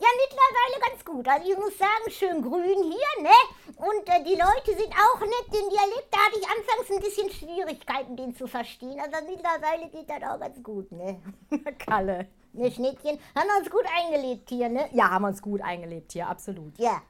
Ja, 0.00 0.06
mittlerweile 0.16 0.90
ganz 0.90 1.04
gut. 1.04 1.26
Also 1.26 1.50
ich 1.50 1.56
muss 1.56 1.76
sagen, 1.76 2.10
schön 2.10 2.42
grün 2.42 2.82
hier, 2.84 3.22
ne? 3.22 3.34
Und 3.76 4.08
äh, 4.08 4.22
die 4.22 4.36
Leute 4.36 4.78
sind 4.78 4.92
auch 4.92 5.20
nett. 5.20 5.46
Den 5.52 5.68
Dialekt, 5.68 6.08
da 6.10 6.18
hatte 6.18 6.38
ich 6.38 6.46
anfangs 6.46 6.90
ein 6.90 7.00
bisschen 7.00 7.30
Schwierigkeiten, 7.30 8.16
den 8.16 8.34
zu 8.34 8.46
verstehen. 8.46 9.00
Aber 9.00 9.22
mittlerweile 9.22 9.88
geht 9.90 10.08
das 10.08 10.22
auch 10.22 10.38
ganz 10.38 10.62
gut, 10.62 10.92
ne? 10.92 11.20
Kalle. 11.78 12.28
Ne, 12.52 12.70
Schnittchen, 12.70 13.18
haben 13.34 13.48
wir 13.48 13.58
uns 13.58 13.70
gut 13.70 13.84
eingelebt 13.96 14.48
hier, 14.48 14.68
ne? 14.68 14.88
Ja, 14.92 15.10
haben 15.10 15.22
wir 15.22 15.28
uns 15.28 15.42
gut 15.42 15.60
eingelebt 15.60 16.12
hier, 16.12 16.28
absolut. 16.28 16.78
Ja. 16.78 17.02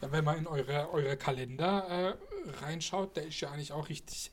Ja, 0.00 0.10
wenn 0.10 0.24
man 0.24 0.38
in 0.38 0.46
eure, 0.46 0.90
eure 0.92 1.16
Kalender 1.16 2.16
äh, 2.16 2.64
reinschaut, 2.64 3.16
der 3.16 3.26
ist 3.26 3.40
ja 3.40 3.50
eigentlich 3.50 3.72
auch 3.72 3.88
richtig, 3.88 4.30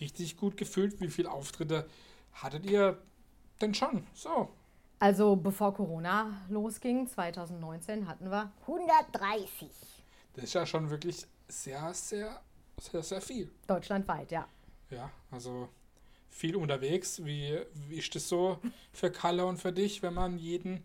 richtig 0.00 0.36
gut 0.36 0.56
gefüllt. 0.56 1.00
Wie 1.00 1.08
viele 1.08 1.30
Auftritte 1.30 1.88
hattet 2.32 2.66
ihr 2.66 2.98
denn 3.60 3.74
schon? 3.74 4.06
So. 4.14 4.50
Also 4.98 5.36
bevor 5.36 5.74
Corona 5.74 6.40
losging, 6.48 7.06
2019 7.06 8.08
hatten 8.08 8.30
wir 8.30 8.52
130. 8.62 9.68
Das 10.34 10.44
ist 10.44 10.54
ja 10.54 10.64
schon 10.66 10.90
wirklich 10.90 11.26
sehr, 11.48 11.92
sehr, 11.94 12.40
sehr, 12.80 13.02
sehr 13.02 13.20
viel. 13.20 13.50
deutschlandweit, 13.66 14.30
ja. 14.32 14.46
Ja, 14.90 15.10
also 15.30 15.68
viel 16.30 16.56
unterwegs. 16.56 17.24
Wie, 17.24 17.58
wie 17.88 17.96
ist 17.96 18.14
das 18.14 18.28
so 18.28 18.58
für 18.92 19.10
Kalle 19.10 19.44
und 19.46 19.58
für 19.58 19.72
dich, 19.72 20.02
wenn 20.02 20.14
man 20.14 20.38
jeden, 20.38 20.84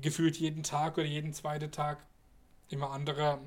gefühlt 0.00 0.36
jeden 0.36 0.62
Tag 0.62 0.94
oder 0.98 1.06
jeden 1.06 1.32
zweiten 1.32 1.70
Tag 1.70 2.04
immer 2.68 2.90
andere 2.90 3.38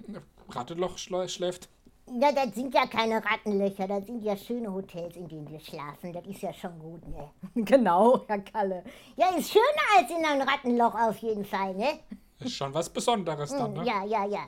Ratteloch 0.49 0.97
schlä- 0.97 1.27
schläft? 1.29 1.69
Ja, 2.05 2.31
das 2.31 2.53
sind 2.53 2.73
ja 2.73 2.85
keine 2.85 3.23
Rattenlöcher, 3.23 3.87
das 3.87 4.05
sind 4.05 4.23
ja 4.23 4.35
schöne 4.35 4.71
Hotels, 4.71 5.15
in 5.15 5.27
denen 5.27 5.49
wir 5.49 5.59
schlafen. 5.59 6.11
Das 6.11 6.25
ist 6.27 6.41
ja 6.41 6.53
schon 6.53 6.77
gut, 6.77 7.07
ne? 7.07 7.31
Genau, 7.55 8.25
Herr 8.27 8.39
Kalle. 8.39 8.83
Ja, 9.15 9.29
ist 9.35 9.51
schöner 9.51 9.63
als 9.97 10.09
in 10.11 10.23
einem 10.25 10.47
Rattenloch 10.47 10.93
auf 10.95 11.17
jeden 11.19 11.45
Fall, 11.45 11.73
ne? 11.75 11.99
Das 12.39 12.49
ist 12.49 12.55
schon 12.57 12.73
was 12.73 12.89
Besonderes 12.91 13.51
dann, 13.51 13.73
ne? 13.73 13.85
Ja, 13.85 14.03
ja, 14.03 14.25
ja. 14.25 14.47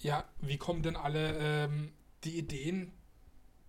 ja, 0.00 0.24
wie 0.40 0.56
kommen 0.56 0.82
denn 0.82 0.96
alle 0.96 1.36
ähm, 1.38 1.92
die 2.24 2.38
Ideen 2.38 2.90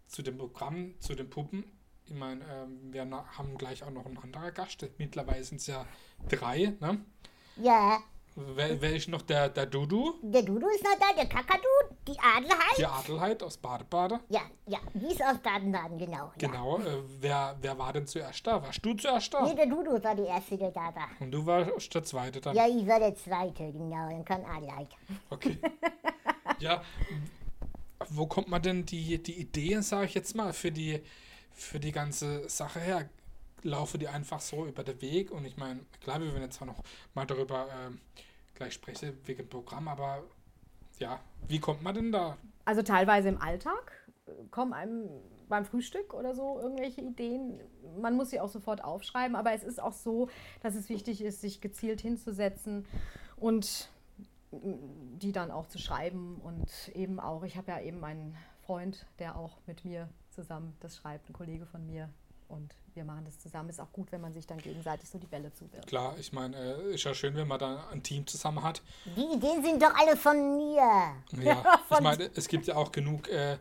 zu 0.07 0.21
dem 0.21 0.37
Programm, 0.37 0.95
zu 0.99 1.13
den 1.13 1.29
Puppen? 1.29 1.65
Ich 2.05 2.13
meine, 2.13 2.45
ähm, 2.45 2.93
wir 2.93 3.03
na- 3.03 3.25
haben 3.37 3.57
gleich 3.57 3.83
auch 3.83 3.89
noch 3.91 4.05
einen 4.05 4.17
anderen 4.19 4.53
Gast. 4.53 4.85
Mittlerweile 4.97 5.43
sind 5.43 5.57
es 5.59 5.67
ja 5.67 5.85
drei. 6.29 6.73
Ne? 6.79 7.03
Ja, 7.57 7.99
Wer, 8.37 8.81
wer 8.81 8.93
ist 8.93 9.07
noch 9.07 9.21
der, 9.21 9.47
der 9.47 9.65
Dudu? 9.65 10.15
der 10.21 10.41
Dudu 10.41 10.67
ist 10.67 10.83
noch 10.83 10.99
da, 10.99 11.13
der 11.15 11.25
Kakadu, 11.25 11.69
die 12.05 12.19
Adelheid. 12.19 12.77
Die 12.77 12.85
Adelheid 12.85 13.41
aus 13.41 13.57
Badebade. 13.57 14.19
Ja, 14.27 14.41
ja, 14.67 14.79
die 14.93 15.05
ist 15.05 15.23
aus 15.23 15.37
Baden-Baden, 15.37 15.97
genau. 15.97 16.25
Ja. 16.25 16.31
Genau. 16.37 16.79
Äh, 16.79 17.01
wer, 17.21 17.55
wer 17.61 17.77
war 17.77 17.93
denn 17.93 18.05
zuerst 18.05 18.45
da? 18.45 18.61
Warst 18.61 18.85
du 18.85 18.93
zuerst 18.93 19.33
da? 19.33 19.43
Nee, 19.43 19.55
der 19.55 19.67
Dudu 19.67 20.03
war 20.03 20.15
der 20.15 20.25
Erste, 20.25 20.57
der 20.57 20.71
da 20.71 20.93
war. 20.93 21.07
Und 21.21 21.31
du 21.31 21.45
warst 21.45 21.95
der 21.95 22.03
Zweite 22.03 22.41
dann? 22.41 22.53
Ja, 22.53 22.67
ich 22.67 22.85
war 22.85 22.99
der 22.99 23.15
Zweite, 23.15 23.71
genau, 23.71 24.09
dann 24.09 24.25
kann 24.25 24.43
Adelheid. 24.43 24.89
Okay. 25.29 25.57
ja, 26.59 26.83
wo 28.09 28.25
kommt 28.25 28.49
man 28.49 28.61
denn 28.61 28.85
die, 28.85 29.17
die 29.23 29.39
Ideen, 29.39 29.81
sage 29.81 30.07
ich 30.07 30.13
jetzt 30.13 30.35
mal, 30.35 30.51
für 30.51 30.73
die, 30.73 31.01
für 31.53 31.79
die 31.79 31.93
ganze 31.93 32.49
Sache 32.49 32.81
her? 32.81 33.09
Laufe 33.67 33.97
die 33.97 34.07
einfach 34.07 34.39
so 34.39 34.65
über 34.65 34.83
den 34.83 35.01
Weg? 35.01 35.31
Und 35.31 35.45
ich 35.45 35.57
meine, 35.57 35.81
klar, 36.01 36.19
wir 36.19 36.27
werden 36.31 36.43
jetzt 36.43 36.55
zwar 36.55 36.67
noch 36.67 36.83
mal 37.13 37.25
darüber 37.25 37.67
ähm, 37.85 37.99
gleich 38.53 38.73
sprechen, 38.73 39.17
wegen 39.25 39.47
Programm, 39.47 39.87
aber 39.87 40.23
ja, 40.99 41.19
wie 41.47 41.59
kommt 41.59 41.81
man 41.81 41.95
denn 41.95 42.11
da? 42.11 42.37
Also 42.63 42.81
teilweise 42.81 43.29
im 43.29 43.41
Alltag 43.41 43.91
äh, 44.27 44.31
kommen 44.51 44.73
einem 44.73 45.09
beim 45.47 45.65
Frühstück 45.65 46.13
oder 46.13 46.33
so 46.33 46.59
irgendwelche 46.59 47.01
Ideen. 47.01 47.59
Man 47.99 48.15
muss 48.15 48.31
sie 48.31 48.39
auch 48.39 48.49
sofort 48.49 48.83
aufschreiben, 48.83 49.35
aber 49.35 49.53
es 49.53 49.63
ist 49.63 49.81
auch 49.81 49.93
so, 49.93 50.29
dass 50.61 50.75
es 50.75 50.89
wichtig 50.89 51.21
ist, 51.21 51.41
sich 51.41 51.61
gezielt 51.61 52.01
hinzusetzen 52.01 52.85
und 53.35 53.89
mm, 54.51 55.19
die 55.19 55.31
dann 55.31 55.51
auch 55.51 55.67
zu 55.67 55.77
schreiben. 55.77 56.41
Und 56.43 56.69
eben 56.95 57.19
auch, 57.19 57.43
ich 57.43 57.57
habe 57.57 57.71
ja 57.71 57.79
eben 57.79 58.03
einen 58.03 58.35
Freund, 58.65 59.05
der 59.19 59.37
auch 59.37 59.57
mit 59.67 59.85
mir 59.85 60.09
zusammen 60.31 60.75
das 60.79 60.97
schreibt, 60.97 61.29
ein 61.29 61.33
Kollege 61.33 61.65
von 61.65 61.85
mir. 61.85 62.09
Und 62.47 62.75
wir 62.93 63.03
machen 63.03 63.25
das 63.25 63.39
zusammen. 63.39 63.69
Ist 63.69 63.79
auch 63.81 63.91
gut, 63.91 64.11
wenn 64.11 64.21
man 64.21 64.33
sich 64.33 64.45
dann 64.47 64.57
gegenseitig 64.59 65.09
so 65.09 65.17
die 65.17 65.27
Bälle 65.27 65.51
zuwirft. 65.53 65.87
Klar, 65.87 66.15
ich 66.19 66.31
meine, 66.31 66.55
äh, 66.55 66.93
ist 66.95 67.03
ja 67.03 67.13
schön, 67.13 67.35
wenn 67.35 67.47
man 67.47 67.59
da 67.59 67.87
ein 67.91 68.03
Team 68.03 68.25
zusammen 68.27 68.63
hat. 68.63 68.81
Die 69.15 69.35
Ideen 69.35 69.63
sind 69.63 69.81
doch 69.81 69.93
alle 69.95 70.15
von 70.15 70.57
mir. 70.57 70.81
Ja, 71.43 71.79
ich 71.91 71.99
meine, 71.99 72.29
es 72.35 72.47
gibt 72.47 72.67
ja 72.67 72.75
auch 72.75 72.91
genug, 72.91 73.27
äh, 73.29 73.57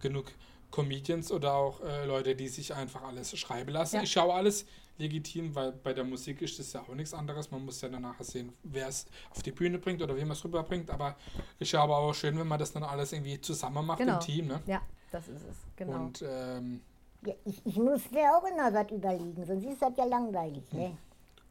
genug 0.00 0.32
Comedians 0.70 1.30
oder 1.30 1.54
auch 1.54 1.80
äh, 1.82 2.04
Leute, 2.04 2.34
die 2.34 2.48
sich 2.48 2.74
einfach 2.74 3.02
alles 3.02 3.36
schreiben 3.38 3.70
lassen. 3.70 3.96
Ja. 3.96 4.02
Ich 4.02 4.10
schaue 4.12 4.34
alles 4.34 4.66
legitim, 4.98 5.54
weil 5.54 5.72
bei 5.72 5.92
der 5.92 6.04
Musik 6.04 6.42
ist 6.42 6.58
das 6.58 6.72
ja 6.72 6.82
auch 6.82 6.94
nichts 6.94 7.14
anderes. 7.14 7.50
Man 7.50 7.64
muss 7.64 7.80
ja 7.80 7.88
dann 7.88 8.02
nachher 8.02 8.24
sehen, 8.24 8.52
wer 8.64 8.88
es 8.88 9.06
auf 9.30 9.42
die 9.42 9.52
Bühne 9.52 9.78
bringt 9.78 10.02
oder 10.02 10.16
wie 10.16 10.22
man 10.22 10.32
es 10.32 10.44
rüberbringt. 10.44 10.90
Aber 10.90 11.16
ich 11.58 11.70
schaue 11.70 11.82
aber 11.82 11.98
auch 11.98 12.12
schön, 12.14 12.38
wenn 12.38 12.46
man 12.46 12.58
das 12.58 12.72
dann 12.72 12.82
alles 12.82 13.12
irgendwie 13.12 13.40
zusammen 13.40 13.86
macht 13.86 13.98
Genau. 13.98 14.14
im 14.14 14.20
Team. 14.20 14.46
Ne? 14.48 14.60
Ja, 14.66 14.82
das 15.10 15.28
ist 15.28 15.42
es. 15.42 15.56
Genau. 15.76 15.96
Und 15.96 16.24
ähm, 16.26 16.80
Ja, 17.26 17.34
ich, 17.44 17.64
ich 17.64 17.76
muss 17.76 18.10
mir 18.10 18.36
auch 18.36 18.44
immer 18.44 18.72
was 18.72 18.90
überlegen, 18.90 19.44
sonst 19.46 19.64
ist 19.64 19.80
das 19.80 19.96
ja 19.96 20.04
langweilig, 20.04 20.70
ne? 20.72 20.96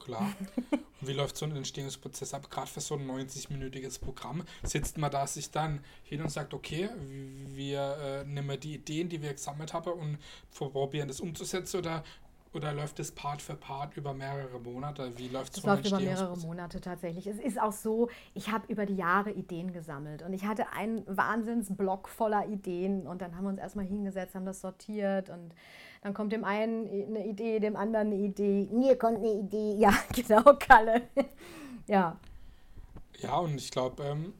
Klar. 0.03 0.33
Und 0.71 1.07
wie 1.07 1.13
läuft 1.13 1.37
so 1.37 1.45
ein 1.45 1.55
Entstehungsprozess 1.55 2.33
ab? 2.33 2.49
Gerade 2.49 2.67
für 2.67 2.81
so 2.81 2.95
ein 2.95 3.09
90-minütiges 3.09 4.01
Programm 4.01 4.43
sitzt 4.63 4.97
man 4.97 5.09
da 5.09 5.25
sich 5.27 5.49
dann 5.51 5.83
hin 6.03 6.21
und 6.21 6.29
sagt, 6.29 6.53
okay, 6.53 6.89
wir 7.55 7.97
äh, 8.01 8.25
nehmen 8.25 8.59
die 8.59 8.75
Ideen, 8.75 9.07
die 9.07 9.21
wir 9.21 9.33
gesammelt 9.33 9.73
haben 9.73 9.91
und 9.93 10.17
probieren 10.51 11.07
das 11.07 11.21
umzusetzen 11.21 11.77
oder, 11.77 12.03
oder 12.53 12.73
läuft 12.73 12.99
das 12.99 13.11
Part 13.11 13.41
für 13.41 13.55
Part 13.55 13.97
über 13.97 14.13
mehrere 14.13 14.59
Monate? 14.59 15.17
Wie 15.17 15.27
läuft 15.29 15.57
Es 15.57 15.63
ein 15.63 15.67
läuft 15.67 15.87
über 15.87 15.99
mehrere? 15.99 16.37
Monate 16.37 16.81
tatsächlich. 16.81 17.27
Es 17.27 17.39
ist 17.39 17.59
auch 17.59 17.71
so, 17.71 18.09
ich 18.33 18.51
habe 18.51 18.71
über 18.71 18.85
die 18.85 18.95
Jahre 18.95 19.31
Ideen 19.31 19.73
gesammelt 19.73 20.21
und 20.23 20.33
ich 20.33 20.45
hatte 20.45 20.69
einen 20.71 21.03
Wahnsinnsblock 21.07 22.09
voller 22.09 22.47
Ideen 22.47 23.07
und 23.07 23.21
dann 23.21 23.35
haben 23.35 23.43
wir 23.45 23.49
uns 23.49 23.59
erstmal 23.59 23.85
hingesetzt, 23.85 24.35
haben 24.35 24.45
das 24.45 24.61
sortiert 24.61 25.29
und 25.29 25.53
dann 26.01 26.13
kommt 26.13 26.33
dem 26.33 26.43
einen 26.43 26.87
eine 26.89 27.25
Idee, 27.27 27.59
dem 27.59 27.75
anderen 27.75 28.07
eine 28.07 28.15
Idee. 28.17 28.67
Mir 28.71 28.97
kommt 28.97 29.17
eine 29.19 29.33
Idee. 29.33 29.75
Ja, 29.79 29.93
genau, 30.13 30.43
Kalle. 30.59 31.03
Ja, 31.87 32.17
Ja, 33.19 33.37
und 33.37 33.55
ich 33.55 33.71
glaube, 33.71 34.03
ähm, 34.03 34.33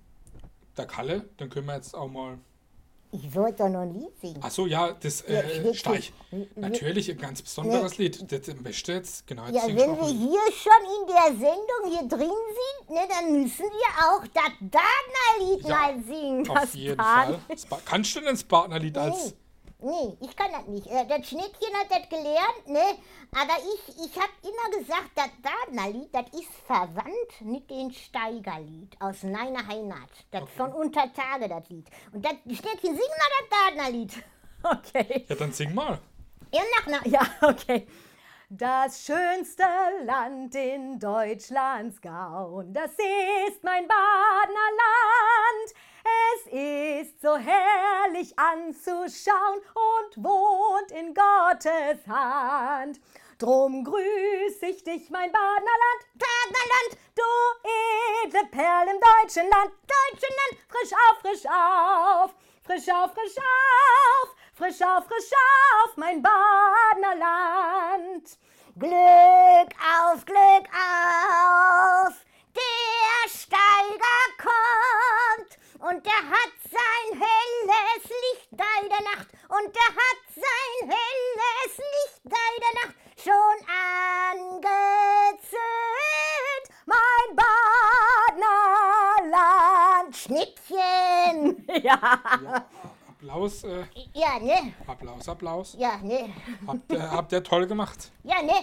der 0.77 0.86
Kalle, 0.88 1.22
den 1.39 1.50
können 1.50 1.67
wir 1.67 1.75
jetzt 1.75 1.96
auch 1.96 2.10
mal. 2.10 2.38
Ich 3.15 3.36
wollte 3.36 3.63
doch 3.63 3.70
noch 3.70 3.82
ein 3.82 3.93
Lied 3.93 4.10
singen. 4.20 4.41
Achso, 4.43 4.65
ja, 4.65 4.91
das 4.93 5.22
äh. 5.22 5.74
Steich. 5.74 6.12
Wir- 6.32 6.48
Natürlich, 6.55 7.10
ein 7.12 7.17
ganz 7.17 7.41
besonderes 7.43 7.98
Lied. 8.00 8.32
Das 8.32 8.55
möchte 8.62 8.93
jetzt, 8.93 9.27
genau, 9.27 9.46
jetzt 9.46 9.55
Ja, 9.55 9.67
wenn 9.67 9.75
wir 9.77 10.01
ein 10.03 10.17
hier 10.17 10.39
schon 10.51 10.84
in 11.01 11.08
der 11.08 11.27
Sendung 11.38 11.89
hier 11.89 12.08
drin 12.08 12.32
sind, 12.32 12.89
ne, 12.96 13.01
dann 13.10 13.41
müssen 13.41 13.65
wir 13.65 14.05
auch 14.08 14.24
das 14.34 14.51
Dagner-Lied 14.62 15.63
Ja, 15.67 15.75
mal 15.75 16.03
singen. 16.03 16.50
Auf 16.50 16.55
das 16.62 16.74
jeden 16.74 16.98
Bad- 16.98 17.39
Fall. 17.70 17.79
Kannst 17.86 18.15
du 18.15 18.20
denn 18.22 18.29
das 18.29 18.43
Partnerlied 18.43 18.98
als. 18.98 19.36
Nee, 19.83 20.17
ich 20.21 20.33
kann 20.37 20.49
das 20.53 20.65
nicht. 20.67 20.87
Äh, 20.87 21.05
Das 21.05 21.27
Schnittchen 21.27 21.73
hat 21.77 21.91
das 21.91 22.07
gelernt, 22.07 22.67
ne? 22.67 22.97
Aber 23.35 23.57
ich, 23.59 23.89
ich 23.97 24.15
habe 24.15 24.31
immer 24.41 24.79
gesagt, 24.79 25.11
das 25.15 25.29
Dagner-Lied, 25.41 26.09
das 26.15 26.27
ist 26.39 26.49
verwandt 26.65 27.41
mit 27.41 27.69
dem 27.69 27.91
Steigerlied 27.91 28.95
aus 29.01 29.23
meiner 29.23 29.67
Heimat. 29.67 30.09
Das 30.31 30.49
von 30.55 30.71
Untertage, 30.71 31.49
das 31.49 31.67
Lied. 31.69 31.87
Und 32.13 32.23
das 32.23 32.33
Schnittchen, 32.45 32.95
sing 32.95 32.97
mal 32.97 33.31
das 33.39 33.49
Dagner-Lied. 33.75 34.23
okay. 34.63 35.25
Ja, 35.27 35.35
dann 35.35 35.51
sing 35.51 35.73
mal. 35.73 35.99
Ja, 36.53 36.61
nach, 36.77 36.87
nach. 36.87 37.05
Ja, 37.05 37.21
okay. 37.41 37.85
Das 38.49 39.03
schönste 39.05 39.65
Land 40.05 40.55
in 40.55 40.97
Deutschlands 40.97 41.99
Gaun, 41.99 42.71
das 42.71 42.91
ist 42.91 43.63
mein 43.63 43.85
Badener 43.87 44.69
Land. 44.79 45.73
Es 46.03 46.48
ist 46.51 47.22
so 47.22 47.38
herrlich 47.38 48.38
anzuschauen 48.38 49.62
und 49.74 50.24
wohnt 50.24 50.91
in 50.91 51.13
Gottes 51.13 52.05
Hand. 52.07 53.00
Drum 53.39 53.83
grüß 53.83 54.62
ich 54.62 54.83
dich, 54.83 55.10
mein 55.10 55.31
Badener 55.31 55.77
Land, 55.83 56.07
Badener 56.13 56.65
Land, 56.74 56.98
du 57.15 57.24
edle 58.25 58.45
Perl 58.51 58.88
im 58.88 59.00
deutschen 59.00 59.50
Land, 59.50 59.72
deutschen 59.88 60.36
Land, 60.36 60.62
frisch 60.69 60.93
auf, 60.93 61.19
frisch 61.22 61.45
auf, 61.45 62.33
frisch 62.63 62.89
auf, 62.89 63.13
frisch 63.13 63.38
auf, 63.38 64.36
frisch 64.55 64.81
auf, 64.81 65.05
frisch 65.05 65.31
auf, 65.31 65.98
mein 65.98 66.22
Badener 66.22 67.15
Land. 67.15 68.38
Glück 68.77 69.74
auf, 69.79 70.25
Glück 70.25 70.67
auf, 70.74 72.13
der 72.55 73.29
Steiger 73.29 74.27
kommt 74.38 75.62
und 75.89 76.05
der 76.05 76.13
hat 76.13 76.53
sein 76.63 77.19
helles 77.19 78.03
Licht 78.03 78.47
bei 78.51 78.87
der 78.87 79.01
Nacht 79.11 79.27
und 79.49 79.75
der 79.75 79.89
hat 80.01 80.19
sein 80.33 80.89
helles 80.89 81.77
Licht 81.77 82.23
bei 82.23 82.49
der 82.63 82.73
Nacht 82.79 82.95
schon 83.21 83.57
angezündet. 84.47 85.59
Mein 86.85 87.35
Badner 87.35 89.29
Land. 89.29 90.15
Schnittchen. 90.15 91.67
Ja. 91.83 91.99
Ja, 92.43 92.65
Applaus, 93.09 93.63
äh, 93.63 93.83
Ja, 94.13 94.39
ne? 94.39 94.73
Applaus, 94.87 95.27
Applaus. 95.27 95.75
Ja, 95.77 95.97
ne? 95.97 96.33
Habt 96.67 96.91
ihr, 96.91 97.11
habt 97.11 97.31
ihr 97.31 97.43
toll 97.43 97.67
gemacht. 97.67 98.11
Ja, 98.23 98.41
ne? 98.41 98.53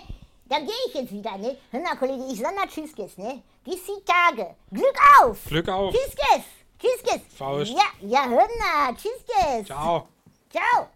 Dann 0.46 0.64
gehe 0.64 0.74
ich 0.88 0.94
jetzt 0.94 1.12
wieder, 1.12 1.36
ne? 1.36 1.58
Hör 1.70 1.80
mal, 1.80 1.96
Kollege, 1.96 2.24
ich 2.32 2.38
sag 2.40 2.54
mal 2.54 2.66
Tschüss, 2.66 2.96
ne? 3.18 3.42
Bis 3.64 3.84
die 3.84 4.02
Tage. 4.04 4.54
Glück 4.70 4.96
auf! 5.22 5.44
Glück 5.44 5.68
auf. 5.68 5.94
Tschüss! 5.94 6.59
Tschüss! 6.80 7.20
Faust. 7.36 7.72
Ja, 7.72 7.84
ja, 8.00 8.28
hör 8.28 8.48
mal. 8.58 8.94
Tschüss! 8.96 9.66
Ciao. 9.66 10.08
Ciao! 10.50 10.88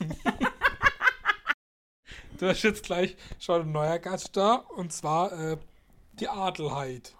Du 2.38 2.48
hast 2.48 2.62
jetzt 2.62 2.84
gleich 2.84 3.18
schon 3.38 3.60
ein 3.60 3.72
neuer 3.72 3.98
Gast 3.98 4.34
da 4.34 4.54
und 4.54 4.94
zwar 4.94 5.30
äh, 5.32 5.58
die 6.14 6.26
Adelheid. 6.26 7.14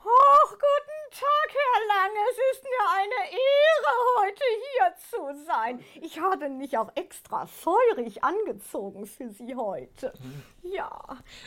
Tag, 1.10 1.48
Herr 1.48 1.86
Lange. 1.88 2.20
Es 2.30 2.56
ist 2.56 2.62
mir 2.62 2.86
eine 2.94 3.32
Ehre, 3.32 3.92
heute 4.20 4.42
hier 4.70 4.94
zu 5.10 5.44
sein. 5.44 5.84
Ich 6.00 6.20
habe 6.20 6.48
mich 6.48 6.78
auch 6.78 6.90
extra 6.94 7.46
feurig 7.46 8.22
angezogen 8.22 9.06
für 9.06 9.28
Sie 9.30 9.56
heute. 9.56 10.12
Ja, 10.62 10.90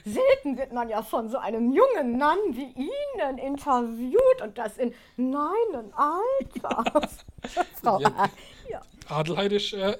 selten 0.03 0.58
wird 0.58 0.74
man 0.74 0.89
ja 0.89 1.01
von 1.01 1.29
so 1.29 1.38
einem 1.38 1.72
jungen 1.72 2.17
Mann 2.17 2.39
wie 2.50 2.74
Ihnen 2.74 3.38
interviewt 3.38 4.41
und 4.41 4.58
das 4.58 4.77
in 4.77 4.93
meinem 5.15 5.93
Alter. 5.93 7.08
Frau 7.82 8.00
Ja. 8.00 8.29
Ja. 8.70 8.82
Adelheid 9.08 9.53
ist, 9.53 9.72
äh, 9.74 9.98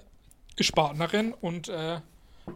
ist 0.58 0.76
Partnerin 0.76 1.34
und 1.40 1.70
äh, 1.70 2.02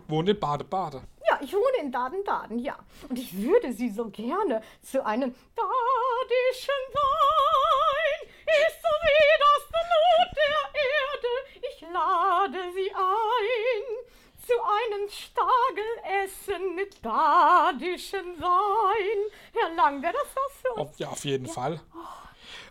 wohnt 0.10 0.28
in 0.28 0.40
Bade-Bade. 0.40 1.02
Ja, 1.40 1.44
ich 1.44 1.54
wohne 1.54 1.78
in 1.82 1.92
Baden-Baden, 1.92 2.60
ja. 2.60 2.78
Und 3.10 3.18
ich 3.20 3.36
würde 3.38 3.72
Sie 3.74 3.90
so 3.90 4.10
gerne 4.10 4.62
zu 4.82 5.06
einem 5.06 5.34
badischen 5.56 6.74
Wein. 6.94 8.30
Ist 8.46 8.82
so 8.82 8.90
wie 9.04 9.40
das 9.40 9.68
Blut 9.68 10.38
der 10.38 10.82
Erde. 10.82 11.34
Ich 11.70 11.82
lade 11.82 12.72
Sie 12.74 12.92
ein 12.94 14.06
zu 14.46 14.54
einen 14.64 15.10
Stagel 15.10 16.24
essen 16.24 16.76
mit 16.76 17.02
badischen 17.02 18.40
Wein. 18.42 19.32
Herr 19.54 19.76
Lang, 19.76 20.02
wäre 20.02 20.14
das 20.14 20.28
was 20.36 20.62
für 20.62 20.74
uns? 20.82 20.98
Ja, 21.00 21.10
auf 21.10 21.26
jeden 21.26 21.48
Fall. 21.48 21.82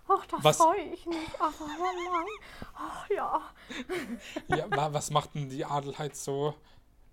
Ach, 0.09 0.25
da 0.27 0.39
Was- 0.41 0.57
freue 0.57 0.81
ich 0.85 1.05
mich. 1.05 1.19
Ach, 1.39 1.53
Herr 1.59 2.13
Lang. 2.13 2.27
Ach, 2.75 3.11
ja. 3.11 3.43
Ja, 4.49 4.71
wa- 4.71 4.89
was 4.93 5.11
macht 5.11 5.35
denn 5.35 5.51
die 5.51 5.65
Adelheid 5.67 6.17
so, 6.17 6.55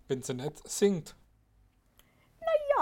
wenn 0.07 0.21
sie 0.23 0.33
nicht 0.35 0.65
singt? 0.69 1.15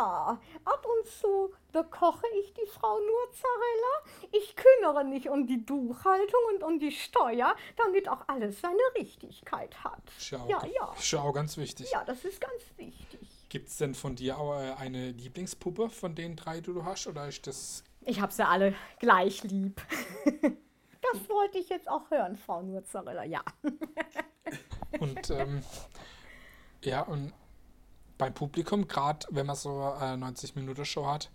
Ja, 0.01 0.39
ab 0.65 0.83
und 0.83 1.07
zu 1.07 1.53
bekoche 1.71 2.25
ich 2.41 2.53
die 2.55 2.65
Frau 2.65 2.97
Nurzarella. 2.97 4.31
Ich 4.31 4.55
kümmere 4.55 5.03
mich 5.03 5.29
um 5.29 5.45
die 5.45 5.57
Buchhaltung 5.57 6.39
und 6.55 6.63
um 6.63 6.79
die 6.79 6.91
Steuer, 6.91 7.55
damit 7.77 8.09
auch 8.09 8.27
alles 8.27 8.61
seine 8.61 8.81
Richtigkeit 8.97 9.83
hat. 9.83 10.01
Ist 10.17 10.31
ja 10.31 10.43
Ja, 10.47 11.21
auch 11.21 11.33
ganz 11.33 11.55
wichtig. 11.57 11.91
Ja, 11.91 12.03
das 12.03 12.25
ist 12.25 12.41
ganz 12.41 12.63
wichtig. 12.77 13.19
Gibt 13.49 13.69
es 13.69 13.77
denn 13.77 13.93
von 13.93 14.15
dir 14.15 14.39
auch 14.39 14.55
äh, 14.55 14.71
eine 14.79 15.11
Lieblingspuppe 15.11 15.89
von 15.89 16.15
den 16.15 16.35
drei, 16.35 16.61
die 16.61 16.73
du 16.73 16.83
hast? 16.83 17.05
Oder 17.05 17.27
ist 17.27 17.45
das. 17.45 17.83
Ich 18.01 18.21
habe 18.21 18.33
sie 18.33 18.47
alle 18.47 18.73
gleich 18.99 19.43
lieb. 19.43 19.81
Das 21.13 21.27
wollte 21.29 21.57
ich 21.57 21.67
jetzt 21.67 21.89
auch 21.89 22.09
hören, 22.11 22.37
Frau 22.37 22.61
Nurzarella. 22.61 23.23
Ja. 23.23 23.43
Und 24.99 25.29
ähm, 25.31 25.63
ja, 26.83 27.01
und 27.01 27.33
beim 28.21 28.35
Publikum, 28.35 28.87
gerade 28.87 29.25
wenn 29.31 29.47
man 29.47 29.55
so 29.55 29.79
äh, 29.99 30.13
90-Minuten-Show 30.13 31.07
hat, 31.07 31.31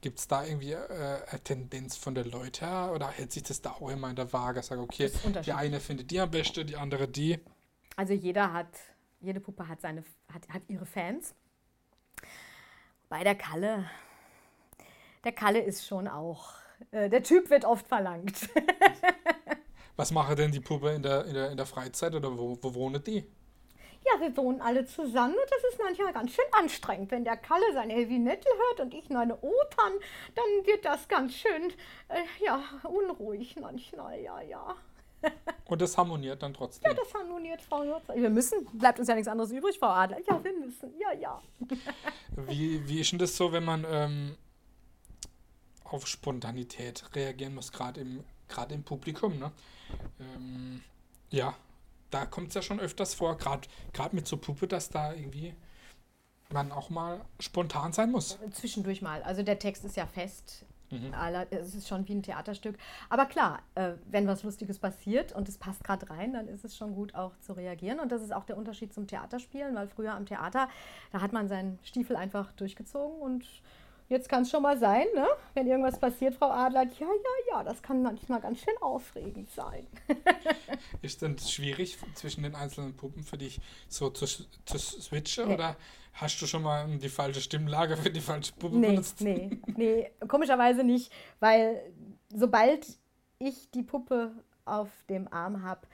gibt 0.00 0.20
es 0.20 0.28
da 0.28 0.44
irgendwie 0.44 0.70
äh, 0.70 1.18
eine 1.28 1.40
Tendenz 1.42 1.96
von 1.96 2.14
den 2.14 2.30
Leuten 2.30 2.64
her? 2.64 2.92
Oder 2.94 3.08
hält 3.08 3.32
sich 3.32 3.42
das 3.42 3.60
da 3.60 3.72
auch 3.72 3.88
immer 3.88 4.08
in 4.08 4.14
der 4.14 4.32
Waage? 4.32 4.62
Sag, 4.62 4.78
okay, 4.78 5.10
die 5.44 5.52
eine 5.52 5.80
findet 5.80 6.12
die 6.12 6.20
am 6.20 6.30
besten, 6.30 6.64
die 6.64 6.76
andere 6.76 7.08
die. 7.08 7.40
Also 7.96 8.12
jeder 8.12 8.52
hat, 8.52 8.68
jede 9.18 9.40
Puppe 9.40 9.66
hat 9.66 9.80
seine, 9.80 10.04
hat, 10.32 10.48
hat 10.48 10.62
ihre 10.68 10.86
Fans. 10.86 11.34
Bei 13.08 13.24
der 13.24 13.34
Kalle, 13.34 13.90
der 15.24 15.32
Kalle 15.32 15.60
ist 15.60 15.88
schon 15.88 16.06
auch, 16.06 16.52
äh, 16.92 17.10
der 17.10 17.24
Typ 17.24 17.50
wird 17.50 17.64
oft 17.64 17.88
verlangt. 17.88 18.48
Was 19.96 20.12
mache 20.12 20.36
denn 20.36 20.52
die 20.52 20.60
Puppe 20.60 20.90
in 20.90 21.02
der, 21.02 21.24
in 21.24 21.34
der, 21.34 21.50
in 21.50 21.56
der 21.56 21.66
Freizeit 21.66 22.14
oder 22.14 22.38
wo, 22.38 22.56
wo 22.62 22.74
wohnen 22.74 23.02
die? 23.02 23.26
Ja, 24.04 24.20
wir 24.20 24.36
wohnen 24.36 24.60
alle 24.60 24.86
zusammen 24.86 25.34
und 25.34 25.50
das 25.50 25.72
ist 25.72 25.78
manchmal 25.82 26.12
ganz 26.12 26.32
schön 26.32 26.44
anstrengend. 26.52 27.10
Wenn 27.10 27.24
der 27.24 27.36
Kalle 27.36 27.72
sein 27.74 27.90
Heavy 27.90 28.18
Metal 28.18 28.52
hört 28.68 28.80
und 28.80 28.94
ich 28.94 29.08
meine 29.10 29.36
Opern, 29.36 29.92
dann 30.34 30.66
wird 30.66 30.84
das 30.84 31.08
ganz 31.08 31.34
schön, 31.34 31.72
äh, 32.08 32.22
ja, 32.44 32.62
unruhig 32.84 33.56
manchmal, 33.60 34.20
ja, 34.20 34.40
ja. 34.40 34.76
Und 35.64 35.82
das 35.82 35.96
harmoniert 35.98 36.42
dann 36.42 36.54
trotzdem. 36.54 36.90
Ja, 36.90 36.96
das 36.96 37.12
harmoniert, 37.12 37.60
Frau 37.60 37.82
Nutzer. 37.82 38.14
Wir 38.14 38.30
müssen, 38.30 38.64
bleibt 38.72 38.98
uns 38.98 39.08
ja 39.08 39.14
nichts 39.14 39.28
anderes 39.28 39.50
übrig, 39.50 39.78
Frau 39.78 39.88
Adler. 39.88 40.18
Ja, 40.28 40.42
wir 40.42 40.52
müssen, 40.52 40.94
ja, 40.98 41.12
ja. 41.12 41.42
Wie, 42.46 42.86
wie 42.88 43.00
ist 43.00 43.12
denn 43.12 43.18
das 43.18 43.36
so, 43.36 43.52
wenn 43.52 43.64
man 43.64 43.84
ähm, 43.90 44.36
auf 45.84 46.06
Spontanität 46.06 47.04
reagieren 47.14 47.54
muss, 47.54 47.72
gerade 47.72 48.00
im, 48.00 48.22
gerade 48.48 48.74
im 48.74 48.84
Publikum? 48.84 49.38
Ne? 49.38 49.50
Ähm, 50.20 50.82
ja, 51.30 51.54
da 52.10 52.26
kommt 52.26 52.48
es 52.48 52.54
ja 52.54 52.62
schon 52.62 52.80
öfters 52.80 53.14
vor, 53.14 53.36
gerade 53.36 53.68
mit 54.12 54.26
so 54.26 54.36
Puppe, 54.36 54.66
dass 54.66 54.90
da 54.90 55.12
irgendwie 55.12 55.54
man 56.50 56.72
auch 56.72 56.90
mal 56.90 57.20
spontan 57.40 57.92
sein 57.92 58.10
muss. 58.10 58.38
Zwischendurch 58.52 59.02
mal. 59.02 59.22
Also 59.22 59.42
der 59.42 59.58
Text 59.58 59.84
ist 59.84 59.96
ja 59.96 60.06
fest. 60.06 60.64
Mhm. 60.90 61.12
Es 61.50 61.74
ist 61.74 61.86
schon 61.86 62.08
wie 62.08 62.14
ein 62.14 62.22
Theaterstück. 62.22 62.78
Aber 63.10 63.26
klar, 63.26 63.60
äh, 63.74 63.92
wenn 64.10 64.26
was 64.26 64.42
Lustiges 64.42 64.78
passiert 64.78 65.32
und 65.32 65.48
es 65.48 65.58
passt 65.58 65.84
gerade 65.84 66.08
rein, 66.08 66.32
dann 66.32 66.48
ist 66.48 66.64
es 66.64 66.76
schon 66.76 66.94
gut 66.94 67.14
auch 67.14 67.36
zu 67.40 67.52
reagieren. 67.52 68.00
Und 68.00 68.10
das 68.10 68.22
ist 68.22 68.32
auch 68.32 68.44
der 68.44 68.56
Unterschied 68.56 68.94
zum 68.94 69.06
Theaterspielen, 69.06 69.74
weil 69.74 69.88
früher 69.88 70.14
am 70.14 70.24
Theater, 70.24 70.68
da 71.12 71.20
hat 71.20 71.32
man 71.32 71.48
seinen 71.48 71.78
Stiefel 71.82 72.16
einfach 72.16 72.52
durchgezogen 72.52 73.20
und 73.20 73.44
jetzt 74.08 74.28
kann 74.28 74.42
es 74.42 74.50
schon 74.50 74.62
mal 74.62 74.78
sein, 74.78 75.06
ne? 75.14 75.26
wenn 75.54 75.66
irgendwas 75.66 75.98
passiert, 75.98 76.34
Frau 76.34 76.50
Adler, 76.50 76.84
ja, 76.84 77.06
ja, 77.06 77.52
ja, 77.52 77.64
das 77.64 77.82
kann 77.82 78.02
manchmal 78.02 78.40
ganz 78.40 78.58
schön 78.60 78.74
aufregend 78.80 79.50
sein. 79.50 79.86
Ist 81.02 81.22
denn 81.22 81.38
schwierig 81.38 81.98
zwischen 82.14 82.42
den 82.42 82.54
einzelnen 82.54 82.96
Puppen 82.96 83.22
für 83.22 83.38
dich 83.38 83.60
so 83.88 84.10
zu, 84.10 84.26
zu 84.26 84.78
switchen 84.78 85.48
Nee. 85.48 85.54
oder 85.54 85.76
hast 86.14 86.40
du 86.40 86.46
schon 86.46 86.62
mal 86.62 86.88
die 86.98 87.08
falsche 87.08 87.40
Stimmlage 87.40 87.96
für 87.96 88.10
die 88.10 88.20
falsche 88.20 88.52
Puppe 88.52 88.76
Nee, 88.76 88.88
benutzt? 88.88 89.20
nee, 89.20 89.50
nee, 89.76 90.10
komischerweise 90.26 90.82
nicht, 90.84 91.12
weil 91.40 91.80
sobald 92.34 92.86
ich 93.38 93.70
die 93.70 93.82
Puppe 93.82 94.32
auf 94.64 94.88
dem 95.08 95.32
Arm 95.32 95.62
habe, 95.62 95.86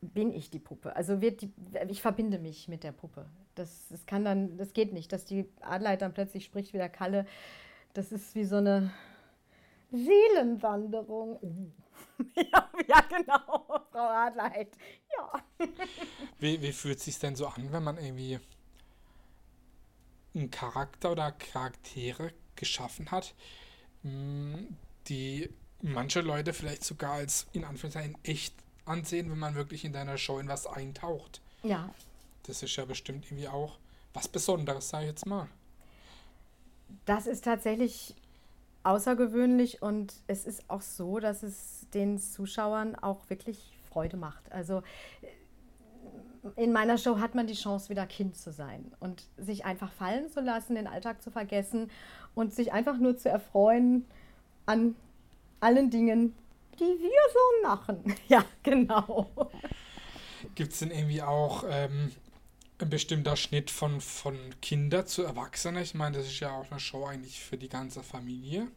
bin 0.00 0.32
ich 0.32 0.50
die 0.50 0.58
Puppe. 0.58 0.94
Also 0.94 1.20
wird 1.20 1.40
die, 1.40 1.52
ich 1.88 2.02
verbinde 2.02 2.38
mich 2.38 2.68
mit 2.68 2.84
der 2.84 2.92
Puppe. 2.92 3.26
Das, 3.56 3.88
das 3.88 4.06
kann 4.06 4.24
dann, 4.24 4.56
das 4.58 4.72
geht 4.72 4.92
nicht, 4.92 5.12
dass 5.12 5.24
die 5.24 5.48
Adelheid 5.60 6.02
dann 6.02 6.14
plötzlich 6.14 6.44
spricht 6.44 6.72
wie 6.72 6.78
der 6.78 6.88
Kalle. 6.88 7.26
Das 7.94 8.12
ist 8.12 8.34
wie 8.34 8.44
so 8.44 8.56
eine 8.56 8.92
Seelenwanderung. 9.90 11.38
Uh. 11.42 11.70
ja, 12.36 12.70
ja, 12.86 13.00
genau, 13.00 13.66
Frau 13.90 14.08
Adelheid. 14.08 14.68
Ja. 15.16 15.66
Wie, 16.38 16.60
wie 16.60 16.72
fühlt 16.72 16.98
es 16.98 17.06
sich 17.06 17.18
denn 17.18 17.34
so 17.34 17.46
an, 17.46 17.72
wenn 17.72 17.82
man 17.82 17.96
irgendwie 17.96 18.38
einen 20.34 20.50
Charakter 20.50 21.12
oder 21.12 21.32
Charaktere 21.32 22.32
geschaffen 22.56 23.10
hat, 23.10 23.34
mh, 24.02 24.58
die 25.08 25.48
manche 25.80 26.20
Leute 26.20 26.52
vielleicht 26.52 26.84
sogar 26.84 27.12
als 27.12 27.46
in 27.52 27.64
Anführungszeichen 27.64 28.18
echt 28.22 28.54
ansehen, 28.84 29.30
wenn 29.30 29.38
man 29.38 29.54
wirklich 29.54 29.84
in 29.84 29.92
deiner 29.92 30.18
Show 30.18 30.38
in 30.38 30.48
was 30.48 30.66
eintaucht. 30.66 31.40
Ja, 31.62 31.90
Das 32.46 32.62
ist 32.62 32.76
ja 32.76 32.84
bestimmt 32.84 33.26
irgendwie 33.26 33.48
auch 33.48 33.78
was 34.14 34.28
Besonderes, 34.28 34.88
sage 34.88 35.04
ich 35.04 35.10
jetzt 35.10 35.26
mal. 35.26 35.48
Das 37.04 37.26
ist 37.26 37.44
tatsächlich 37.44 38.14
außergewöhnlich 38.84 39.82
und 39.82 40.14
es 40.28 40.46
ist 40.46 40.70
auch 40.70 40.80
so, 40.80 41.18
dass 41.18 41.42
es 41.42 41.86
den 41.92 42.18
Zuschauern 42.18 42.94
auch 42.94 43.28
wirklich 43.28 43.58
Freude 43.90 44.16
macht. 44.16 44.50
Also 44.52 44.82
äh, 45.22 46.62
in 46.62 46.72
meiner 46.72 46.96
Show 46.96 47.18
hat 47.18 47.34
man 47.34 47.48
die 47.48 47.54
Chance, 47.54 47.88
wieder 47.88 48.06
Kind 48.06 48.36
zu 48.36 48.52
sein 48.52 48.92
und 49.00 49.24
sich 49.36 49.64
einfach 49.64 49.90
fallen 49.92 50.30
zu 50.30 50.40
lassen, 50.40 50.76
den 50.76 50.86
Alltag 50.86 51.20
zu 51.20 51.32
vergessen 51.32 51.90
und 52.36 52.54
sich 52.54 52.72
einfach 52.72 52.98
nur 52.98 53.16
zu 53.16 53.28
erfreuen 53.28 54.04
an 54.66 54.94
allen 55.58 55.90
Dingen, 55.90 56.34
die 56.78 56.84
wir 56.84 57.10
so 57.32 57.68
machen. 57.68 58.14
Ja, 58.28 58.44
genau. 58.62 59.26
Gibt 60.54 60.72
es 60.72 60.78
denn 60.78 60.90
irgendwie 60.90 61.22
auch 61.22 61.64
ähm, 61.68 62.12
ein 62.82 62.90
bestimmter 62.90 63.36
Schnitt 63.36 63.70
von, 63.70 64.00
von 64.00 64.36
Kinder 64.60 65.06
zu 65.06 65.22
Erwachsenen? 65.22 65.82
Ich 65.82 65.94
meine, 65.94 66.18
das 66.18 66.26
ist 66.26 66.40
ja 66.40 66.52
auch 66.52 66.70
eine 66.70 66.80
Show 66.80 67.04
eigentlich 67.06 67.40
für 67.40 67.56
die 67.56 67.68
ganze 67.68 68.02
Familie. 68.02 68.68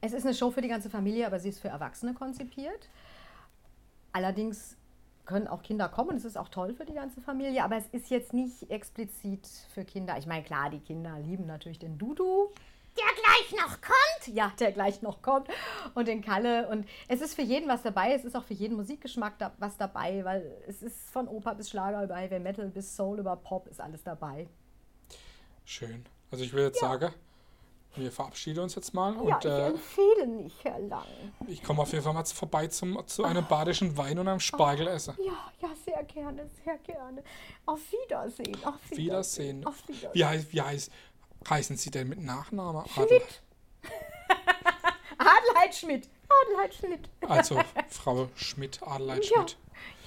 Es 0.00 0.12
ist 0.12 0.24
eine 0.24 0.34
Show 0.34 0.50
für 0.50 0.62
die 0.62 0.68
ganze 0.68 0.90
Familie, 0.90 1.26
aber 1.26 1.38
sie 1.38 1.48
ist 1.48 1.60
für 1.60 1.68
Erwachsene 1.68 2.12
konzipiert. 2.12 2.88
Allerdings 4.12 4.76
können 5.24 5.46
auch 5.46 5.62
Kinder 5.62 5.88
kommen. 5.88 6.16
Es 6.16 6.24
ist 6.24 6.36
auch 6.36 6.48
toll 6.48 6.74
für 6.74 6.84
die 6.84 6.92
ganze 6.92 7.20
Familie, 7.20 7.62
aber 7.62 7.76
es 7.76 7.86
ist 7.92 8.10
jetzt 8.10 8.32
nicht 8.32 8.70
explizit 8.70 9.46
für 9.72 9.84
Kinder. 9.84 10.18
Ich 10.18 10.26
meine, 10.26 10.42
klar, 10.42 10.70
die 10.70 10.80
Kinder 10.80 11.18
lieben 11.20 11.46
natürlich 11.46 11.78
den 11.78 11.98
Dudu, 11.98 12.50
Der 12.96 13.04
gleich 13.22 13.60
noch 13.60 13.80
kommt. 13.80 14.36
ja, 14.36 14.52
der 14.58 14.72
gleich 14.72 15.02
noch 15.02 15.22
kommt, 15.22 15.48
und 15.94 16.08
den 16.08 16.22
Kalle. 16.22 16.68
Und 16.68 16.86
es 17.08 17.20
ist 17.20 17.34
für 17.34 17.42
jeden 17.42 17.68
was 17.68 17.82
dabei. 17.82 18.12
Es 18.12 18.24
ist 18.24 18.36
auch 18.36 18.44
für 18.44 18.54
jeden 18.54 18.76
Musikgeschmack 18.76 19.38
da, 19.38 19.52
was 19.58 19.76
dabei, 19.76 20.24
weil 20.24 20.62
es 20.66 20.82
ist 20.82 21.10
von 21.10 21.26
Oper 21.28 21.54
bis 21.54 21.70
Schlager 21.70 22.04
über 22.04 22.16
Heavy 22.16 22.38
Metal 22.38 22.68
bis 22.68 22.94
Soul 22.94 23.18
über 23.18 23.36
Pop 23.36 23.66
ist 23.68 23.80
alles 23.80 24.02
dabei. 24.02 24.46
Schön. 25.64 26.04
Also 26.30 26.44
ich 26.44 26.52
würde 26.52 26.66
jetzt 26.66 26.80
sagen, 26.80 27.12
wir 27.94 28.10
verabschieden 28.10 28.60
uns 28.60 28.74
jetzt 28.74 28.94
mal 28.94 29.14
Ja, 29.14 29.20
und 29.20 29.44
ich 29.44 29.50
äh, 29.50 29.66
empfehle 29.68 30.26
nicht, 30.26 30.64
Herr 30.64 30.78
Lang. 30.80 31.04
ich 31.46 31.62
komme 31.62 31.82
auf 31.82 31.92
jeden 31.92 32.02
Fall 32.02 32.14
mal 32.14 32.24
vorbei 32.24 32.66
zum, 32.68 33.06
zu 33.06 33.24
einem 33.24 33.46
badischen 33.46 33.96
Wein 33.98 34.18
und 34.18 34.28
einem 34.28 34.40
Spargel 34.40 34.86
essen. 34.86 35.14
Ja, 35.22 35.52
ja, 35.60 35.68
sehr 35.84 36.02
gerne, 36.04 36.48
sehr 36.64 36.78
gerne. 36.78 37.22
Auf 37.66 37.80
Wiedersehen. 37.92 38.56
Auf 38.64 38.78
Wiedersehen. 38.90 39.60
Wiedersehen. 39.60 39.66
Auf 39.66 39.88
Wiedersehen. 39.88 40.10
Wie, 40.14 40.24
heißt, 40.24 40.52
wie 40.52 40.62
heißt, 40.62 40.92
heißen 41.50 41.76
Sie 41.76 41.90
denn 41.90 42.08
mit 42.08 42.20
Nachnamen? 42.20 42.84
Adel? 42.96 43.08
Schmidt. 43.20 43.42
Adelheid 45.18 45.74
Schmidt. 45.74 46.08
Adelheid 46.44 46.74
Schmidt. 46.74 47.08
Also 47.28 47.60
Frau 47.90 48.28
Schmidt, 48.36 48.82
Adelheid 48.82 49.24
Ja, 49.24 49.36
Schmidt. 49.36 49.56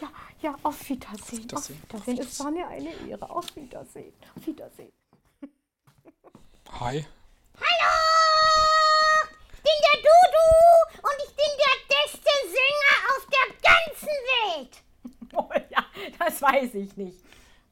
ja, 0.02 0.10
ja, 0.42 0.56
auf 0.64 0.90
Wiedersehen. 0.90 1.22
Auf 1.22 1.32
Wiedersehen, 1.32 1.82
Wiedersehen. 1.82 1.82
auf 1.94 2.02
Es 2.02 2.08
Wiedersehen. 2.08 2.46
war 2.46 2.52
mir 2.52 2.68
eine 2.68 3.10
Ehre. 3.10 3.30
Auf 3.30 3.56
Wiedersehen. 3.56 4.14
Auf 4.36 4.46
Wiedersehen. 4.48 4.92
Hi. 6.80 7.06
Hallo! 7.58 7.94
Ich 9.54 9.62
bin 9.62 9.78
der 9.82 10.02
Dudu 10.02 11.08
und 11.08 11.18
ich 11.26 11.36
bin 11.36 11.52
der 11.58 11.78
beste 11.96 12.34
Sänger 12.44 12.96
auf 13.16 13.28
der 13.28 13.48
ganzen 13.72 14.16
Welt. 14.62 14.82
Oh 15.38 15.50
ja, 15.70 15.84
das 16.18 16.42
weiß 16.42 16.76
ich 16.76 16.96
nicht. 16.96 17.20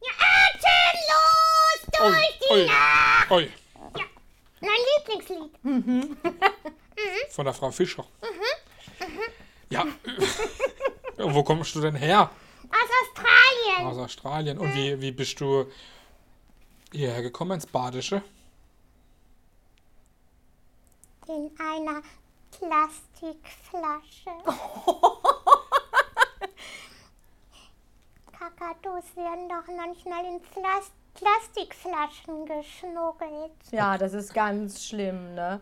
Ja, 0.02 0.12
atemlos 0.19 1.83
durch 1.97 2.39
die 2.39 2.53
Ui, 2.53 2.65
Nacht. 2.65 3.32
ui. 3.32 3.51
Mein 4.62 4.79
Lieblingslied. 4.97 6.17
Von 7.32 7.45
der 7.45 7.53
Frau 7.53 7.71
Fischer. 7.71 8.06
Ja. 9.69 9.86
Wo 11.17 11.43
kommst 11.43 11.75
du 11.75 11.82
denn 11.82 11.95
her? 11.95 12.29
Aus 12.69 12.89
Australien. 13.01 13.88
Aus 13.88 13.97
Australien. 13.97 14.58
Und 14.60 14.73
wie, 14.73 14.99
wie 15.01 15.12
bist 15.12 15.39
du 15.41 15.65
hierher 16.91 17.21
gekommen 17.21 17.53
ins 17.53 17.65
Badische? 17.65 18.21
In 21.27 21.51
einer 21.60 22.01
Plastikflasche. 22.51 24.32
Kakadus 28.38 29.15
werden 29.15 29.49
doch 29.49 29.67
manchmal 29.75 30.25
in 30.25 30.41
Plas 30.41 30.91
Plastikflaschen 31.15 32.45
geschmuggelt. 32.45 33.52
Ja, 33.71 33.97
das 33.97 34.13
ist 34.13 34.34
ganz 34.34 34.84
schlimm, 34.86 35.34
ne? 35.36 35.60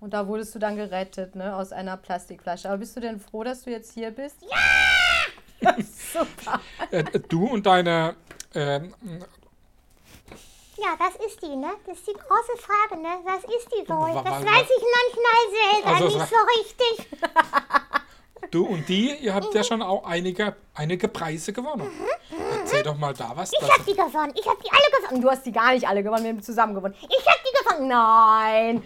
Und 0.00 0.14
da 0.14 0.26
wurdest 0.26 0.54
du 0.54 0.58
dann 0.58 0.76
gerettet, 0.76 1.34
ne? 1.34 1.54
Aus 1.56 1.72
einer 1.72 1.96
Plastikflasche. 1.96 2.68
Aber 2.68 2.78
bist 2.78 2.96
du 2.96 3.00
denn 3.00 3.20
froh, 3.20 3.44
dass 3.44 3.62
du 3.62 3.70
jetzt 3.70 3.92
hier 3.92 4.10
bist? 4.10 4.36
Ja! 4.42 5.74
Super. 6.12 6.60
Äh, 6.90 7.04
du 7.28 7.46
und 7.48 7.66
deine. 7.66 8.16
ähm, 8.54 8.94
Ja, 10.78 10.96
das 10.98 11.16
ist 11.26 11.42
die, 11.42 11.54
ne? 11.54 11.68
Das 11.86 11.98
ist 11.98 12.06
die 12.08 12.14
große 12.14 12.56
Frage, 12.62 13.00
ne? 13.02 13.08
Was 13.24 13.44
ist 13.44 13.68
die 13.68 13.86
wohl? 13.88 14.14
Das 14.24 14.44
weiß 14.44 14.68
ich 14.76 14.84
manchmal 14.96 15.42
selber 15.84 16.04
Also, 16.06 16.18
nicht 16.18 16.30
so 16.30 16.36
richtig. 16.58 18.50
du 18.50 18.66
und 18.66 18.88
die, 18.88 19.14
ihr 19.16 19.34
habt 19.34 19.52
ja 19.54 19.62
schon 19.62 19.82
auch 19.82 20.04
einige, 20.06 20.56
einige 20.74 21.08
Preise 21.08 21.52
gewonnen. 21.52 21.90
Erzähl 22.70 22.82
doch 22.82 22.96
mal 22.98 23.14
da 23.14 23.32
was. 23.34 23.52
Ich 23.52 23.60
hab 23.62 23.84
die 23.84 23.92
gewonnen. 23.92 24.32
Ich 24.38 24.46
hab 24.46 24.62
die 24.62 24.70
alle 24.70 25.02
gewonnen. 25.02 25.22
Du 25.22 25.30
hast 25.30 25.44
die 25.46 25.52
gar 25.52 25.72
nicht 25.72 25.86
alle 25.86 26.02
gewonnen, 26.02 26.24
wir 26.24 26.30
haben 26.30 26.42
zusammen 26.42 26.74
gewonnen. 26.74 26.94
Ich 27.00 27.26
hab 27.26 27.36
die 27.44 27.64
gewonnen. 27.64 27.88
Nein. 27.88 28.82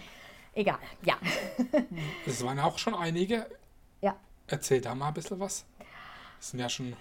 Egal, 0.55 0.79
ja. 1.03 1.15
Es 2.27 2.45
waren 2.45 2.59
auch 2.61 2.79
schon 2.79 2.95
einige. 2.95 3.47
Ja. 4.01 4.15
Erzähl 4.47 4.81
da 4.81 4.95
mal 4.95 5.09
ein 5.09 5.15
bisschen 5.15 5.39
was. 5.41 5.65
Das 6.39 6.51
sind 6.51 6.61
ja 6.61 6.69
schon. 6.69 6.97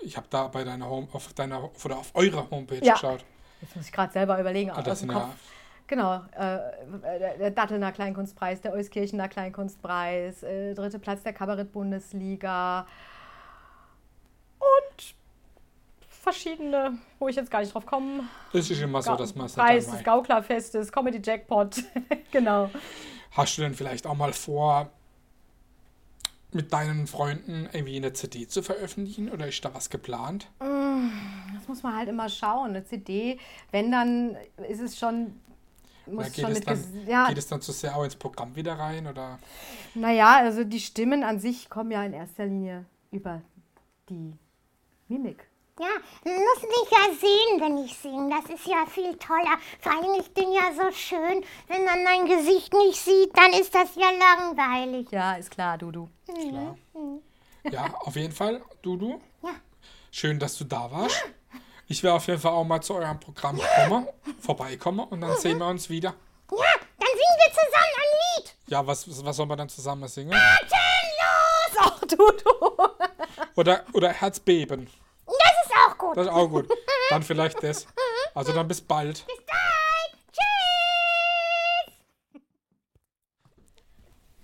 Ich 0.00 0.16
habe 0.16 0.26
da 0.30 0.48
bei 0.48 0.64
deiner 0.64 0.88
Home, 0.88 1.08
auf 1.12 1.32
deiner 1.34 1.70
oder 1.84 1.98
auf 1.98 2.10
eurer 2.14 2.50
Homepage 2.50 2.80
Ja. 2.84 2.94
geschaut. 2.94 3.24
Jetzt 3.60 3.76
muss 3.76 3.84
ich 3.86 3.92
gerade 3.92 4.12
selber 4.12 4.40
überlegen. 4.40 4.70
Ah, 4.70 4.82
das 4.82 5.00
sind 5.00 5.12
ja 5.12 5.30
Genau, 5.86 6.14
äh, 6.36 6.58
der- 7.18 7.36
der 7.38 7.50
Dattelner 7.50 7.90
Kleinkunstpreis, 7.90 8.60
der 8.60 8.72
Euskirchener 8.72 9.28
Kleinkunstpreis, 9.28 10.42
äh, 10.44 10.72
dritte 10.74 11.00
Platz 11.00 11.24
der 11.24 11.32
Kabarett-Bundesliga 11.32 12.86
und 14.60 15.14
verschiedene, 16.20 16.98
wo 17.18 17.28
ich 17.28 17.36
jetzt 17.36 17.50
gar 17.50 17.60
nicht 17.60 17.74
drauf 17.74 17.86
komme. 17.86 18.24
Das 18.52 18.70
ist 18.70 18.80
immer 18.80 19.02
so, 19.02 19.16
dass 19.16 19.34
man 19.34 19.46
es 19.46 19.54
Preis 19.54 19.90
des 19.90 20.04
Gauklerfestes, 20.04 20.92
Comedy 20.92 21.20
Jackpot, 21.22 21.82
genau. 22.30 22.70
Hast 23.32 23.56
du 23.56 23.62
denn 23.62 23.74
vielleicht 23.74 24.06
auch 24.06 24.16
mal 24.16 24.32
vor, 24.32 24.90
mit 26.52 26.72
deinen 26.72 27.06
Freunden 27.06 27.68
irgendwie 27.72 27.96
eine 27.96 28.12
CD 28.12 28.46
zu 28.46 28.62
veröffentlichen 28.62 29.30
oder 29.30 29.46
ist 29.46 29.64
da 29.64 29.72
was 29.72 29.88
geplant? 29.88 30.48
Das 30.58 31.68
muss 31.68 31.82
man 31.82 31.96
halt 31.96 32.08
immer 32.08 32.28
schauen. 32.28 32.70
Eine 32.70 32.84
CD, 32.84 33.38
wenn 33.70 33.92
dann 33.92 34.36
ist 34.68 34.80
es 34.80 34.98
schon, 34.98 35.40
muss 36.06 36.26
Oder 36.26 36.30
geht, 36.30 36.44
schon 36.44 36.52
es 36.52 36.58
mit, 36.58 36.68
dann, 36.68 37.06
ja, 37.06 37.28
geht 37.28 37.38
es 37.38 37.46
dann 37.46 37.60
zu 37.60 37.72
sehr 37.72 37.96
auch 37.96 38.02
ins 38.02 38.16
Programm 38.16 38.56
wieder 38.56 38.74
rein? 38.74 39.06
Oder? 39.06 39.38
Naja, 39.94 40.38
also 40.38 40.64
die 40.64 40.80
Stimmen 40.80 41.22
an 41.22 41.38
sich 41.38 41.70
kommen 41.70 41.92
ja 41.92 42.02
in 42.04 42.12
erster 42.12 42.46
Linie 42.46 42.84
über 43.12 43.42
die 44.08 44.32
Mimik. 45.08 45.49
Ja, 45.78 45.86
man 46.24 46.34
muss 46.34 46.62
mich 46.62 46.90
ja 46.90 47.14
sehen, 47.18 47.60
wenn 47.60 47.78
ich 47.84 47.96
singe. 47.96 48.28
Das 48.28 48.50
ist 48.50 48.66
ja 48.66 48.84
viel 48.86 49.16
toller. 49.16 49.56
Vor 49.80 49.92
allem, 49.92 50.20
ich 50.20 50.32
bin 50.34 50.52
ja 50.52 50.72
so 50.74 50.90
schön. 50.92 51.44
Wenn 51.68 51.84
man 51.84 52.04
mein 52.04 52.26
Gesicht 52.26 52.72
nicht 52.74 53.00
sieht, 53.00 53.36
dann 53.36 53.52
ist 53.52 53.74
das 53.74 53.94
ja 53.94 54.10
langweilig. 54.10 55.10
Ja, 55.10 55.34
ist 55.34 55.50
klar, 55.50 55.78
Dudu. 55.78 56.08
Klar. 56.26 56.76
Ja, 57.70 57.94
auf 58.00 58.16
jeden 58.16 58.32
Fall, 58.34 58.62
Dudu. 58.82 59.20
Ja. 59.42 59.50
Schön, 60.10 60.38
dass 60.38 60.58
du 60.58 60.64
da 60.64 60.90
warst. 60.90 61.22
Ich 61.86 62.02
werde 62.02 62.16
auf 62.16 62.26
jeden 62.26 62.40
Fall 62.40 62.52
auch 62.52 62.64
mal 62.64 62.80
zu 62.80 62.94
eurem 62.94 63.18
Programm 63.18 63.58
kommen, 63.76 64.06
vorbeikommen 64.38 65.00
und 65.00 65.20
dann 65.20 65.36
sehen 65.38 65.58
wir 65.58 65.66
uns 65.66 65.88
wieder. 65.88 66.14
Ja, 66.50 66.56
dann 66.98 67.08
singen 67.08 67.38
wir 67.38 67.52
zusammen 67.52 67.94
ein 67.96 68.42
Lied. 68.42 68.54
Ja, 68.68 68.86
was, 68.86 69.24
was 69.24 69.36
soll 69.36 69.46
man 69.46 69.58
dann 69.58 69.68
zusammen 69.68 70.08
singen? 70.08 70.30
Los! 70.32 71.78
Ach, 71.78 72.00
Dudu. 72.00 72.82
Oder, 73.56 73.84
oder 73.92 74.12
Herzbeben. 74.12 74.88
Das 76.16 76.26
ist 76.26 76.32
auch 76.32 76.48
gut. 76.48 76.70
Das 76.70 76.76
ist 76.76 76.82
auch 76.82 76.86
gut. 76.86 77.10
Dann 77.10 77.22
vielleicht 77.22 77.62
das. 77.62 77.86
Also 78.34 78.52
dann 78.52 78.68
bis 78.68 78.80
bald. 78.80 79.26
Bis 79.26 79.36
bald. 79.46 80.18
Tschüss. 82.32 82.44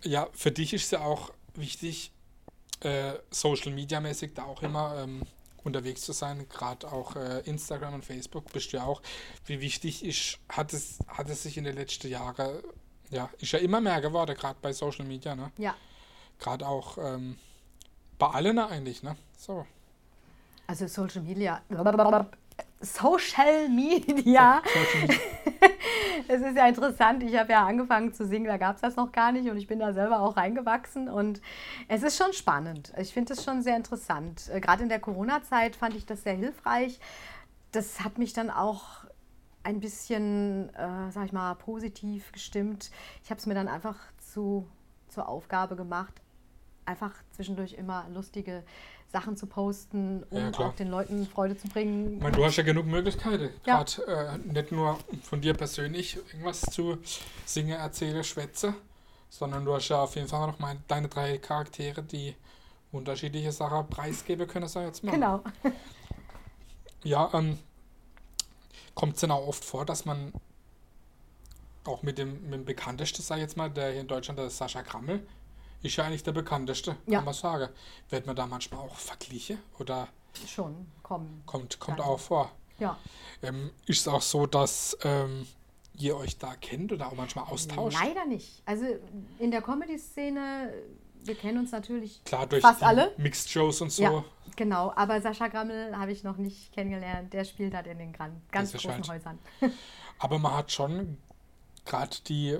Ja, 0.03 0.29
für 0.33 0.51
dich 0.51 0.73
ist 0.75 0.85
es 0.87 0.91
ja 0.91 1.01
auch 1.01 1.33
wichtig, 1.55 2.13
äh, 2.81 3.15
Social 3.31 3.73
Media 3.73 4.01
mäßig 4.01 4.35
da 4.35 4.45
auch 4.45 4.63
immer 4.63 4.97
ähm, 4.99 5.23
unterwegs 5.65 6.03
zu 6.03 6.13
sein. 6.13 6.49
Gerade 6.49 6.91
auch 6.91 7.17
äh, 7.17 7.41
Instagram 7.41 7.95
und 7.95 8.05
Facebook 8.05 8.53
bist 8.53 8.73
du 8.73 8.79
ja 8.79 8.85
auch. 8.85 9.03
Wie 9.45 9.61
wichtig 9.61 10.05
ist, 10.05 10.39
hat 10.49 10.73
es, 10.73 10.99
hat 11.09 11.29
es 11.29 11.43
sich 11.45 11.57
in 11.57 11.65
den 11.65 11.77
letzten 11.77 12.09
Jahren, 12.09 12.63
ja, 13.11 13.31
ist 13.39 13.53
ja 13.53 13.59
immer 13.59 13.81
mehr 13.81 14.01
geworden, 14.01 14.37
gerade 14.37 14.59
bei 14.61 14.73
Social 14.73 15.05
Media, 15.05 15.35
ne? 15.35 15.53
Ja, 15.59 15.77
Gerade 16.39 16.67
auch 16.67 16.99
ähm, 16.99 17.39
bei 18.19 18.29
allen 18.29 18.59
eigentlich, 18.59 19.03
ne? 19.03 19.17
So. 19.39 19.67
Also 20.67 20.87
Social 20.87 21.23
Media. 21.23 21.63
Social 23.69 23.69
Media. 23.69 24.63
Es 26.29 26.41
ist 26.41 26.57
ja 26.57 26.67
interessant. 26.67 27.23
Ich 27.23 27.37
habe 27.37 27.53
ja 27.53 27.65
angefangen 27.65 28.13
zu 28.13 28.27
singen, 28.27 28.47
da 28.47 28.57
gab 28.57 28.77
es 28.77 28.83
das 28.83 28.97
noch 28.97 29.13
gar 29.13 29.33
nicht 29.33 29.49
und 29.49 29.57
ich 29.57 29.67
bin 29.67 29.79
da 29.79 29.93
selber 29.93 30.21
auch 30.21 30.37
reingewachsen 30.37 31.09
und 31.09 31.41
es 31.89 32.03
ist 32.03 32.17
schon 32.17 32.33
spannend. 32.33 32.93
Ich 32.99 33.13
finde 33.13 33.33
es 33.33 33.45
schon 33.45 33.63
sehr 33.63 33.77
interessant. 33.77 34.51
Äh, 34.53 34.61
Gerade 34.61 34.83
in 34.83 34.89
der 34.89 35.01
Corona-Zeit 35.01 35.77
fand 35.77 35.95
ich 35.95 36.07
das 36.07 36.23
sehr 36.23 36.35
hilfreich. 36.35 36.99
Das 37.71 38.01
hat 38.01 38.19
mich 38.19 38.33
dann 38.33 38.51
auch 38.51 39.05
ein 39.63 39.81
bisschen, 39.81 40.75
äh, 40.75 41.11
sag 41.11 41.27
ich 41.27 41.33
mal, 41.33 41.55
positiv 41.55 42.33
gestimmt. 42.33 42.91
Ich 43.23 43.31
habe 43.31 43.39
es 43.39 43.47
mir 43.47 43.55
dann 43.55 43.69
einfach 43.69 43.97
zu, 44.19 44.67
zur 45.09 45.29
Aufgabe 45.29 45.77
gemacht, 45.77 46.23
einfach 46.85 47.13
zwischendurch 47.33 47.75
immer 47.75 48.07
lustige 48.13 48.65
Sachen 49.17 49.35
zu 49.35 49.47
posten, 49.47 50.25
um 50.29 50.39
Ja, 50.39 50.59
auch 50.59 50.75
den 50.75 50.89
Leuten 50.89 51.27
Freude 51.27 51.57
zu 51.57 51.69
bringen. 51.69 52.17
Ich 52.17 52.23
meine, 52.23 52.37
du 52.37 52.45
hast 52.45 52.57
ja 52.57 52.63
genug 52.63 52.85
Möglichkeiten. 52.85 53.49
Ja. 53.65 53.83
Gerade 53.83 54.43
äh, 54.45 54.53
nicht 54.53 54.73
nur 54.73 54.99
von 55.23 55.41
dir 55.41 55.55
persönlich 55.55 56.17
irgendwas 56.17 56.61
zu 56.61 56.99
singen, 57.47 57.79
erzählen, 57.79 58.23
schwätze, 58.23 58.75
sondern 59.31 59.65
du 59.65 59.75
hast 59.75 59.89
ja 59.89 60.03
auf 60.03 60.15
jeden 60.17 60.29
Fall 60.29 60.47
noch 60.47 60.59
mal 60.59 60.77
deine 60.87 61.09
drei 61.09 61.39
Charaktere, 61.39 62.03
die 62.03 62.37
unterschiedliche 62.93 63.53
Sachen 63.53 63.89
preisgeben 63.89 64.47
können, 64.47 64.69
sag 64.69 64.83
ich 64.83 64.89
jetzt 64.89 65.05
mal. 65.05 65.13
Genau. 65.13 65.43
Ja, 67.05 67.31
ähm, 67.35 67.57
kommt 68.97 69.15
es 69.15 69.21
denn 69.21 69.31
auch 69.31 69.47
oft 69.47 69.65
vor, 69.65 69.87
dass 69.87 70.07
man 70.07 70.33
auch 71.85 72.03
mit 72.03 72.19
dem, 72.19 72.43
mit 72.43 72.55
dem 72.55 72.65
bekanntesten, 72.65 73.23
sag 73.23 73.37
ich 73.37 73.43
jetzt 73.43 73.57
mal, 73.57 73.71
der 73.71 73.93
hier 73.93 74.01
in 74.01 74.09
Deutschland, 74.09 74.41
der 74.41 74.51
Sascha 74.51 74.83
Krammel, 74.83 75.25
ist 75.83 75.97
ja 75.97 76.05
eigentlich 76.05 76.23
der 76.23 76.33
bekannteste, 76.33 76.97
Ja. 77.07 77.19
kann 77.19 77.25
man 77.27 77.35
sagen. 77.35 77.69
Wird 78.11 78.27
man 78.27 78.37
da 78.37 78.47
manchmal 78.47 78.81
auch 78.81 78.97
verglichen 78.97 79.59
oder 79.79 80.09
Schon, 80.47 80.87
komm. 81.03 81.43
kommt, 81.47 81.79
kommt 81.81 82.01
auch 82.01 82.19
vor? 82.21 82.53
Ja. 82.79 82.99
Ähm, 83.43 83.71
ist 83.87 84.01
es 84.01 84.09
auch 84.09 84.21
so, 84.23 84.47
dass 84.47 84.97
ähm, 85.03 85.47
ihr 85.99 86.17
euch 86.17 86.39
da 86.39 86.55
kennt 86.57 86.93
oder 86.93 87.07
auch 87.09 87.15
manchmal 87.15 87.47
austauscht? 87.47 87.97
Leider 88.03 88.27
nicht. 88.27 88.63
Also 88.67 88.85
in 89.39 89.51
der 89.51 89.63
Comedy-Szene, 89.63 90.73
wir 91.25 91.35
kennen 91.35 91.59
uns 91.59 91.73
natürlich 91.73 92.23
Klar, 92.25 92.47
durch 92.47 92.63
fast 92.63 92.83
alle. 92.83 93.13
Mixed 93.17 93.51
Shows 93.51 93.81
und 93.81 93.91
so. 93.91 94.03
Ja, 94.03 94.25
genau. 94.57 94.93
Aber 94.95 95.21
Sascha 95.23 95.49
Grammel 95.49 95.97
habe 95.97 96.13
ich 96.13 96.23
noch 96.23 96.37
nicht 96.37 96.73
kennengelernt. 96.73 97.33
Der 97.33 97.45
spielt 97.45 97.75
halt 97.75 97.87
in 97.87 97.99
den 97.99 98.13
ganz 98.51 98.73
großen 98.73 99.09
Häusern. 99.09 99.39
Aber 100.19 100.39
man 100.39 100.55
hat 100.55 100.71
schon 100.73 101.19
gerade 101.85 102.17
die, 102.27 102.59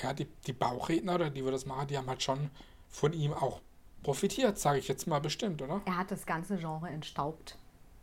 ja, 0.00 0.12
die, 0.12 0.26
die 0.46 0.52
Bauchredner 0.52 1.14
oder 1.16 1.30
die, 1.30 1.44
wo 1.44 1.50
das 1.50 1.66
machen, 1.66 1.88
die 1.88 1.96
haben 1.96 2.08
halt 2.08 2.22
schon 2.22 2.50
von 2.88 3.12
ihm 3.12 3.32
auch 3.32 3.60
profitiert, 4.02 4.58
sage 4.58 4.78
ich 4.78 4.88
jetzt 4.88 5.06
mal 5.06 5.20
bestimmt, 5.20 5.62
oder? 5.62 5.80
Er 5.84 5.96
hat 5.98 6.10
das 6.10 6.26
ganze 6.26 6.56
Genre 6.56 6.88
entstaubt. 6.88 7.56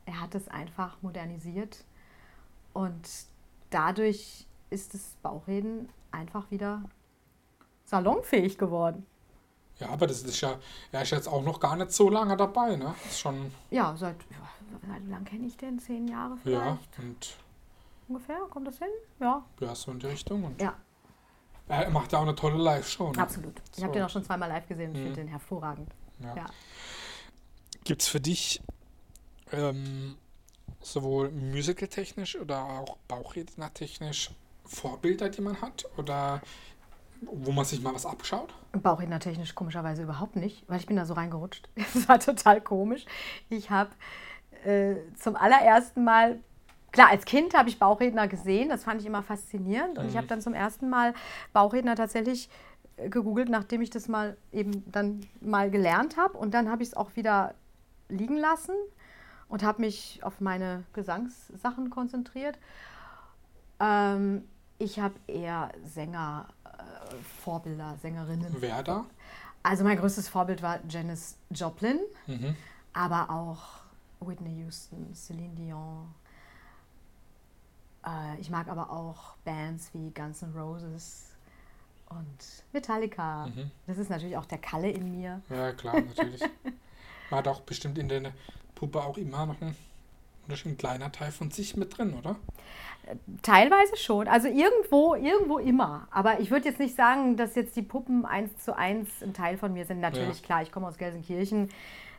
Er 0.06 0.20
hat 0.20 0.36
es 0.36 0.48
einfach 0.48 1.02
modernisiert. 1.02 1.86
Und 2.74 3.08
dadurch 3.70 4.46
ist 4.70 4.94
das 4.94 5.16
Bauchreden 5.22 5.90
einfach 6.12 6.50
wieder 6.52 6.84
salonfähig 7.86 8.58
geworden. 8.58 9.06
Ja, 9.80 9.90
aber 9.90 10.08
das 10.08 10.24
ist 10.24 10.42
ja, 10.42 10.60
er 10.92 11.02
ist 11.02 11.12
jetzt 11.12 11.28
auch 11.28 11.44
noch 11.44 11.60
gar 11.60 11.76
nicht 11.76 11.92
so 11.92 12.10
lange 12.10 12.38
dabei, 12.38 12.76
ne? 12.76 12.94
Ist 13.06 13.20
schon, 13.20 13.52
Ja, 13.72 13.96
seit, 13.98 14.16
seit 14.88 15.06
wie 15.06 15.10
lange 15.12 15.26
kenne 15.26 15.48
ich 15.48 15.58
den? 15.58 15.80
Zehn 15.80 16.08
Jahre 16.08 16.38
vielleicht? 16.38 16.62
ja, 16.98 17.04
und 17.04 17.38
Ungefähr? 18.08 18.40
Kommt 18.50 18.68
das 18.68 18.78
hin? 18.78 18.90
Ja. 19.20 19.44
ja, 19.60 19.74
so 19.74 19.92
in 19.92 20.00
die 20.00 20.08
Richtung. 20.08 20.44
Und 20.44 20.62
Ja, 20.62 20.76
er 21.68 21.90
macht 21.90 22.12
ja 22.12 22.20
auch 22.20 22.24
eine 22.24 22.36
tolle 22.36 22.58
Live-Show. 22.62 23.12
Ne? 23.12 23.22
absolut. 23.22 23.62
Ich 23.76 23.84
habe 23.84 23.94
den 23.94 24.04
auch 24.04 24.10
schon 24.10 24.24
zweimal 24.24 24.50
live 24.50 24.68
gesehen 24.68 24.90
und 24.92 24.96
ich 24.96 25.02
Mhm. 25.02 25.06
finde 25.06 25.22
den 25.22 25.28
hervorragend. 25.30 25.90
Ja. 26.20 26.36
Ja. 26.36 26.46
Gibt 27.84 28.02
es 28.02 28.08
für 28.08 28.20
dich 28.22 28.62
ähm, 29.52 30.18
sowohl 30.82 31.32
musical-technisch 31.32 32.36
oder 32.38 32.64
auch 32.64 32.98
bauchredner-technisch 33.08 34.32
Vorbilder, 34.66 35.30
die 35.30 35.42
man 35.42 35.62
hat? 35.62 35.86
Oder 35.98 36.42
wo 37.22 37.52
man 37.52 37.66
sich 37.66 37.82
mal 37.82 37.94
was 37.94 38.06
abschaut? 38.06 38.54
Bauchredner 38.74 39.20
technisch 39.20 39.54
komischerweise 39.56 40.04
überhaupt 40.04 40.36
nicht, 40.36 40.64
weil 40.68 40.80
ich 40.80 40.86
bin 40.88 40.96
da 40.96 41.06
so 41.06 41.14
reingerutscht. 41.14 41.70
Das 41.94 42.08
war 42.10 42.20
total 42.20 42.62
komisch. 42.62 43.06
Ich 43.50 43.70
habe 43.70 43.92
äh, 44.66 44.96
zum 45.20 45.36
allerersten 45.36 46.04
Mal, 46.04 46.40
klar, 46.94 47.10
als 47.10 47.26
Kind 47.26 47.54
habe 47.54 47.68
ich 47.68 47.78
Bauchredner 47.80 48.30
gesehen, 48.30 48.70
das 48.70 48.86
fand 48.86 49.02
ich 49.02 49.08
immer 49.08 49.22
faszinierend. 49.22 49.98
Und 49.98 50.08
ich 50.08 50.16
habe 50.16 50.28
dann 50.28 50.40
zum 50.42 50.54
ersten 50.54 50.90
Mal 50.90 51.14
Bauchredner 51.52 51.96
tatsächlich 51.96 52.50
äh, 52.96 53.10
gegoogelt, 53.10 53.50
nachdem 53.50 53.82
ich 53.82 53.90
das 53.90 54.08
mal 54.08 54.38
eben 54.54 54.90
dann 54.90 55.28
mal 55.42 55.70
gelernt 55.70 56.16
habe. 56.16 56.38
Und 56.38 56.54
dann 56.54 56.70
habe 56.72 56.82
ich 56.84 56.90
es 56.90 56.94
auch 56.96 57.16
wieder 57.18 57.54
liegen 58.08 58.38
lassen 58.38 58.76
und 59.50 59.64
habe 59.64 59.82
mich 59.82 60.22
auf 60.24 60.40
meine 60.40 60.84
Gesangssachen 60.94 61.90
konzentriert. 61.90 62.58
Ähm, 63.80 64.44
ich 64.80 65.00
habe 65.00 65.16
eher 65.28 65.70
Sänger, 65.84 66.48
äh, 66.66 67.16
Vorbilder, 67.44 67.96
Sängerinnen. 68.02 68.56
Wer 68.60 68.84
da? 68.84 69.06
Also 69.64 69.84
mein 69.84 69.98
größtes 69.98 70.28
Vorbild 70.28 70.62
war 70.62 70.80
Janis 70.90 71.38
Joplin, 71.50 72.00
Mhm. 72.28 72.56
aber 72.94 73.30
auch 73.30 73.62
Whitney 74.20 74.62
Houston, 74.64 75.14
Celine 75.16 75.56
Dion. 75.56 76.14
Äh, 78.06 78.40
ich 78.40 78.50
mag 78.50 78.68
aber 78.68 78.90
auch 78.92 79.36
Bands 79.46 79.90
wie 79.94 80.12
Guns 80.12 80.42
N' 80.42 80.54
Roses 80.56 81.30
und 82.10 82.64
Metallica. 82.72 83.48
Mhm. 83.48 83.72
Das 83.88 83.98
ist 83.98 84.10
natürlich 84.10 84.38
auch 84.38 84.46
der 84.46 84.58
Kalle 84.60 84.90
in 84.90 85.12
mir. 85.12 85.42
Ja, 85.50 85.72
klar, 85.72 86.00
natürlich. 86.02 86.42
Man 87.30 87.40
hat 87.40 87.48
auch 87.48 87.62
bestimmt 87.62 87.98
in 87.98 88.10
der 88.10 88.34
Puppe 88.76 89.02
auch 89.02 89.18
immer 89.18 89.46
noch 89.46 89.60
ein, 89.62 89.76
ein 90.48 90.78
kleiner 90.78 91.12
Teil 91.12 91.32
von 91.32 91.50
sich 91.52 91.76
mit 91.78 91.98
drin, 91.98 92.14
oder? 92.14 92.36
Teilweise 93.42 93.98
schon. 93.98 94.28
Also 94.28 94.48
irgendwo, 94.48 95.16
irgendwo 95.16 95.58
immer. 95.58 96.08
Aber 96.12 96.40
ich 96.40 96.52
würde 96.52 96.70
jetzt 96.70 96.80
nicht 96.80 96.96
sagen, 96.96 97.38
dass 97.38 97.56
jetzt 97.56 97.76
die 97.76 97.82
Puppen 97.82 98.26
eins 98.26 98.64
zu 98.64 98.78
eins 98.78 99.10
ein 99.22 99.34
Teil 99.34 99.58
von 99.58 99.74
mir 99.74 99.86
sind. 99.86 100.00
Natürlich, 100.00 100.42
Ja. 100.42 100.46
klar, 100.46 100.62
ich 100.62 100.72
komme 100.72 100.88
aus 100.88 100.98
Gelsenkirchen. 100.98 101.70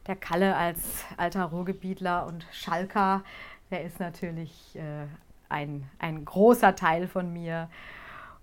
Der 0.07 0.17
Kalle 0.17 0.55
als 0.57 1.05
alter 1.17 1.45
Ruhrgebietler 1.45 2.27
und 2.27 2.47
Schalker, 2.53 3.23
der 3.71 3.85
ist 3.85 3.99
natürlich 4.01 4.77
äh, 4.77 5.07
ein, 5.49 5.89
ein 5.99 6.25
großer 6.25 6.77
Teil 6.77 7.09
von 7.09 7.33
mir. 7.33 7.69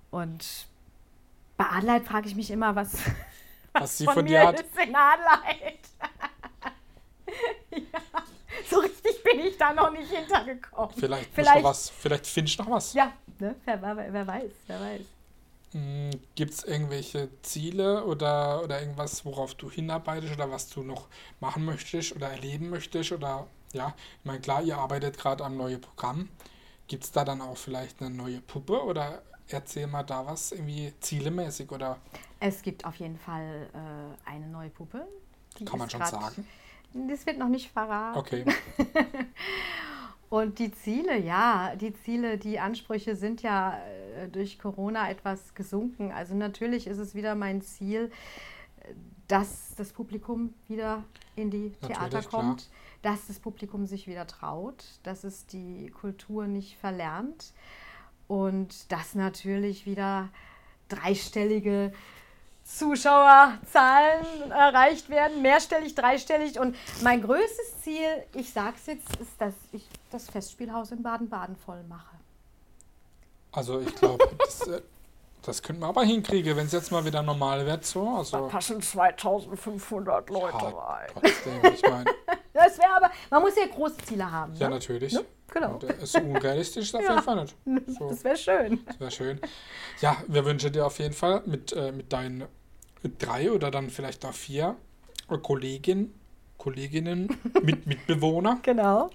Und 0.09 0.67
bei 1.57 1.65
Adelheid 1.65 2.03
frage 2.03 2.27
ich 2.27 2.35
mich 2.35 2.51
immer, 2.51 2.75
was, 2.75 2.97
Was 3.73 3.97
sie 3.97 4.05
von, 4.05 4.15
von 4.15 4.23
mir 4.23 4.41
dir 4.41 4.47
hat. 4.47 4.59
ist 4.59 4.77
in 4.77 4.95
Adelheid. 4.95 5.79
ja, 7.71 7.99
so 8.69 8.79
richtig 8.79 9.23
bin 9.23 9.39
ich 9.39 9.57
da 9.57 9.73
noch 9.73 9.91
nicht 9.91 10.11
hintergekommen. 10.11 10.95
Vielleicht, 10.97 11.33
vielleicht. 11.33 11.63
Was, 11.63 11.89
vielleicht 11.89 12.27
findest 12.27 12.59
du 12.59 12.63
noch 12.63 12.71
was. 12.71 12.93
Ja, 12.93 13.13
ne? 13.39 13.55
wer, 13.65 13.81
wer, 13.81 14.13
wer 14.13 14.27
weiß, 14.27 14.51
wer 14.67 14.79
weiß. 14.79 15.01
Gibt 16.35 16.51
es 16.51 16.65
irgendwelche 16.65 17.29
Ziele 17.43 18.03
oder, 18.03 18.61
oder 18.61 18.81
irgendwas, 18.81 19.23
worauf 19.23 19.55
du 19.55 19.71
hinarbeitest 19.71 20.33
oder 20.33 20.51
was 20.51 20.67
du 20.67 20.83
noch 20.83 21.07
machen 21.39 21.63
möchtest 21.63 22.13
oder 22.13 22.29
erleben 22.29 22.69
möchtest? 22.69 23.13
Oder 23.13 23.47
ja, 23.71 23.95
ich 24.19 24.25
meine, 24.25 24.41
klar, 24.41 24.61
ihr 24.63 24.77
arbeitet 24.77 25.17
gerade 25.17 25.45
am 25.45 25.55
neuen 25.55 25.79
Programm. 25.79 26.27
Gibt 26.91 27.05
es 27.05 27.11
da 27.13 27.23
dann 27.23 27.39
auch 27.39 27.55
vielleicht 27.55 28.01
eine 28.01 28.09
neue 28.09 28.41
Puppe 28.41 28.83
oder 28.83 29.21
erzähl 29.47 29.87
mal 29.87 30.03
da 30.03 30.25
was 30.25 30.51
irgendwie 30.51 30.93
zielemäßig 30.99 31.71
oder 31.71 31.97
Es 32.41 32.61
gibt 32.61 32.83
auf 32.83 32.95
jeden 32.95 33.17
Fall 33.17 33.69
äh, 33.73 34.29
eine 34.29 34.47
neue 34.47 34.69
Puppe. 34.69 35.07
Die 35.57 35.63
kann 35.63 35.79
man 35.79 35.89
schon 35.89 36.01
grad- 36.01 36.09
sagen? 36.09 36.45
Das 36.93 37.25
wird 37.25 37.37
noch 37.37 37.47
nicht 37.47 37.71
verraten. 37.71 38.17
Okay, 38.19 38.43
Und 40.29 40.59
die 40.59 40.71
Ziele, 40.73 41.17
ja, 41.17 41.77
die 41.77 41.93
Ziele, 41.93 42.37
die 42.37 42.59
Ansprüche 42.59 43.15
sind 43.15 43.41
ja 43.41 43.77
äh, 44.17 44.27
durch 44.27 44.59
Corona 44.59 45.09
etwas 45.09 45.53
gesunken. 45.55 46.11
Also 46.11 46.35
natürlich 46.35 46.87
ist 46.87 46.97
es 46.97 47.15
wieder 47.15 47.35
mein 47.35 47.61
Ziel, 47.61 48.11
dass 49.31 49.75
das 49.77 49.93
Publikum 49.93 50.53
wieder 50.67 51.03
in 51.37 51.49
die 51.49 51.71
Theater 51.81 52.01
Natürlich, 52.01 52.27
klar. 52.27 52.43
kommt, 52.43 52.69
dass 53.01 53.27
das 53.27 53.39
Publikum 53.39 53.85
sich 53.85 54.05
wieder 54.05 54.27
traut, 54.27 54.83
dass 55.03 55.23
es 55.23 55.45
die 55.45 55.89
Kultur 55.89 56.47
nicht 56.47 56.77
verlernt 56.77 57.53
und 58.27 58.91
dass 58.91 59.15
natürlich 59.15 59.85
wieder 59.85 60.27
dreistellige 60.89 61.93
Zuschauerzahlen 62.65 64.51
erreicht 64.51 65.09
werden, 65.09 65.41
mehrstellig, 65.41 65.95
dreistellig. 65.95 66.59
Und 66.59 66.75
mein 67.01 67.21
größtes 67.21 67.81
Ziel, 67.81 68.07
ich 68.33 68.51
sag's 68.51 68.85
jetzt, 68.87 69.15
ist, 69.15 69.39
dass 69.39 69.53
ich 69.71 69.87
das 70.11 70.29
Festspielhaus 70.29 70.91
in 70.91 71.03
Baden-Baden 71.03 71.55
voll 71.55 71.83
mache. 71.83 72.17
also 73.53 73.79
ich 73.79 73.95
glaube, 73.95 74.29
das, 75.41 75.61
könnten 75.61 75.81
wir 75.81 75.87
aber 75.87 76.03
hinkriegen, 76.03 76.55
wenn 76.55 76.65
es 76.67 76.71
jetzt 76.71 76.91
mal 76.91 77.03
wieder 77.05 77.23
normal 77.23 77.65
wird 77.65 77.85
so. 77.85 78.07
Also 78.09 78.47
passen 78.47 78.81
2500 78.81 80.29
Leute 80.29 80.57
ja, 80.57 81.07
trotzdem, 81.13 81.73
ich 81.73 81.81
meine, 81.83 82.05
Das 82.53 82.77
wäre 82.77 82.91
aber, 82.95 83.11
man 83.29 83.41
muss 83.41 83.55
ja 83.55 83.65
große 83.65 83.97
Ziele 84.05 84.29
haben. 84.29 84.53
ja 84.55 84.67
ne? 84.67 84.75
natürlich. 84.75 85.13
Ne? 85.13 85.25
Genau. 85.51 85.73
Und, 85.73 85.83
äh, 85.83 86.05
so 86.05 86.19
unrealistisch 86.19 86.85
ist 86.85 86.95
auf 86.95 87.01
jeden 87.01 87.23
Fall 87.23 87.41
nicht. 87.41 87.55
So. 87.97 88.09
Das 88.09 88.23
wäre 88.23 88.37
schön. 88.37 88.79
Das 88.85 88.99
wäre 88.99 89.11
schön. 89.11 89.41
Ja, 90.01 90.17
wir 90.27 90.45
wünschen 90.45 90.71
dir 90.71 90.85
auf 90.85 90.99
jeden 90.99 91.13
Fall 91.13 91.43
mit, 91.45 91.73
äh, 91.73 91.91
mit 91.91 92.11
deinen 92.13 92.45
drei 93.19 93.51
oder 93.51 93.71
dann 93.71 93.89
vielleicht 93.89 94.25
auch 94.25 94.33
vier 94.33 94.75
äh, 95.29 95.37
Kollegin, 95.37 96.13
Kolleginnen, 96.57 97.35
mit 97.63 97.87
Mitbewohner, 97.87 98.59
Genau. 98.63 99.09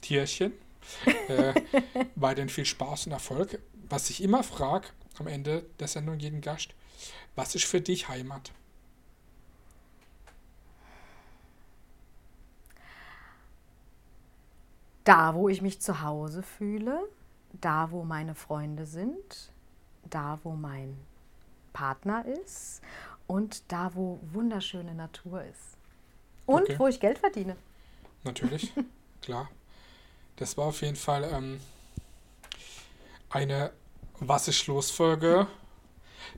Tierchen, 0.00 0.52
äh, 1.28 1.52
weiterhin 2.14 2.48
viel 2.48 2.64
Spaß 2.64 3.06
und 3.06 3.12
Erfolg. 3.12 3.60
Was 3.88 4.10
ich 4.10 4.22
immer 4.22 4.42
frage 4.42 4.88
am 5.18 5.26
Ende 5.26 5.64
der 5.80 5.88
Sendung 5.88 6.18
jeden 6.18 6.40
Gast, 6.40 6.74
was 7.34 7.54
ist 7.54 7.64
für 7.64 7.80
dich 7.80 8.08
Heimat? 8.08 8.52
Da, 15.04 15.34
wo 15.34 15.48
ich 15.48 15.62
mich 15.62 15.80
zu 15.80 16.02
Hause 16.02 16.42
fühle, 16.42 17.00
da, 17.52 17.90
wo 17.90 18.04
meine 18.04 18.34
Freunde 18.34 18.84
sind, 18.84 19.50
da, 20.04 20.38
wo 20.42 20.52
mein 20.52 20.98
Partner 21.72 22.24
ist 22.26 22.82
und 23.26 23.62
da, 23.72 23.94
wo 23.94 24.20
wunderschöne 24.32 24.94
Natur 24.94 25.44
ist. 25.44 25.76
Und 26.44 26.62
Okay. 26.62 26.78
wo 26.78 26.86
ich 26.88 27.00
Geld 27.00 27.18
verdiene. 27.18 27.56
Natürlich, 28.24 28.72
klar. 29.22 29.48
Das 30.36 30.56
war 30.56 30.66
auf 30.66 30.82
jeden 30.82 30.96
Fall 30.96 31.24
ähm, 31.24 31.60
eine 33.30 33.72
Was 34.20 34.48
ist 34.48 34.66
los 34.66 34.90
Folge 34.90 35.46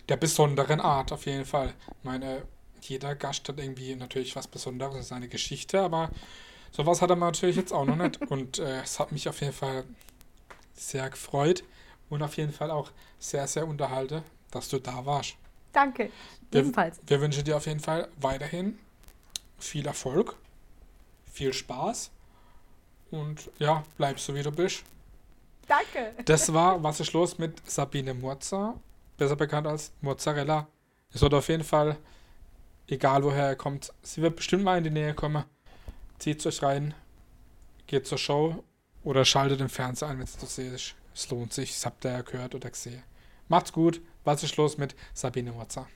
der 0.09 0.17
besonderen 0.17 0.81
Art, 0.81 1.13
auf 1.13 1.27
jeden 1.27 1.45
Fall. 1.45 1.75
Ich 1.99 2.05
meine, 2.05 2.43
jeder 2.83 3.15
Gast 3.15 3.49
hat 3.49 3.59
irgendwie 3.59 3.95
natürlich 3.97 4.37
was 4.37 4.47
Besonderes, 4.47 5.09
seine 5.09 5.29
Geschichte, 5.29 5.81
aber 5.81 6.11
sowas 6.71 7.01
hat 7.03 7.11
er 7.11 7.17
natürlich 7.17 7.57
jetzt 7.57 7.73
auch 7.73 7.85
noch 7.85 7.97
nicht. 7.97 8.21
Und 8.31 8.59
äh, 8.59 8.83
es 8.83 8.99
hat 9.01 9.13
mich 9.13 9.29
auf 9.29 9.41
jeden 9.41 9.53
Fall 9.53 9.85
sehr 10.75 11.11
gefreut 11.11 11.63
und 12.09 12.23
auf 12.23 12.37
jeden 12.39 12.53
Fall 12.53 12.71
auch 12.71 12.91
sehr, 13.19 13.47
sehr 13.47 13.67
unterhalten, 13.67 14.23
dass 14.51 14.69
du 14.69 14.79
da 14.79 15.05
warst. 15.05 15.37
Danke. 15.73 16.11
Wir- 16.51 16.61
Ebenfalls. 16.61 17.01
Wir 17.07 17.21
wünschen 17.21 17.45
dir 17.45 17.57
auf 17.57 17.67
jeden 17.67 17.81
Fall 17.81 18.09
weiterhin 18.21 18.79
viel 19.59 19.87
Erfolg, 19.87 20.37
viel 21.31 21.53
Spaß 21.53 22.11
und 23.11 23.51
ja, 23.59 23.85
bleib 23.99 24.19
so 24.19 24.35
wie 24.35 24.43
du 24.43 24.51
bist. 24.51 24.83
Danke. 25.71 26.15
Das 26.25 26.53
war 26.53 26.83
Was 26.83 26.99
ist 26.99 27.13
los 27.13 27.39
mit 27.39 27.63
Sabine 27.71 28.13
Murza, 28.13 28.75
besser 29.17 29.37
bekannt 29.37 29.69
als 29.69 29.93
Mozzarella. 30.01 30.67
Es 31.13 31.23
wird 31.23 31.33
auf 31.33 31.49
jeden 31.49 31.63
Fall, 31.63 31.97
egal 32.89 33.23
woher 33.23 33.47
er 33.47 33.57
kommt, 33.57 33.93
sie 34.03 34.21
wird 34.21 34.35
bestimmt 34.35 34.65
mal 34.65 34.79
in 34.79 34.85
die 34.85 34.91
Nähe 34.91 35.15
kommen. 35.15 35.45
Zieht 36.19 36.45
euch 36.45 36.61
rein, 36.65 36.93
geht 37.87 38.05
zur 38.09 38.19
Show 38.19 38.65
oder 39.05 39.25
schaltet 39.25 39.61
den 39.61 39.69
Fernseher 39.69 40.09
ein, 40.09 40.19
wenn 40.19 40.25
es 40.25 40.37
zu 40.37 40.47
sehen 40.47 40.75
ist. 40.75 40.97
Es 41.15 41.31
lohnt 41.31 41.53
sich, 41.53 41.73
das 41.73 41.87
habt 41.87 42.05
ihr 42.05 42.13
ja 42.13 42.23
gehört 42.23 42.57
oder 42.57 42.69
gesehen. 42.69 43.05
Macht's 43.47 43.73
gut, 43.73 44.01
was 44.25 44.43
ist 44.43 44.57
los 44.57 44.77
mit 44.77 44.97
Sabine 45.15 45.53
Murza? 45.53 45.87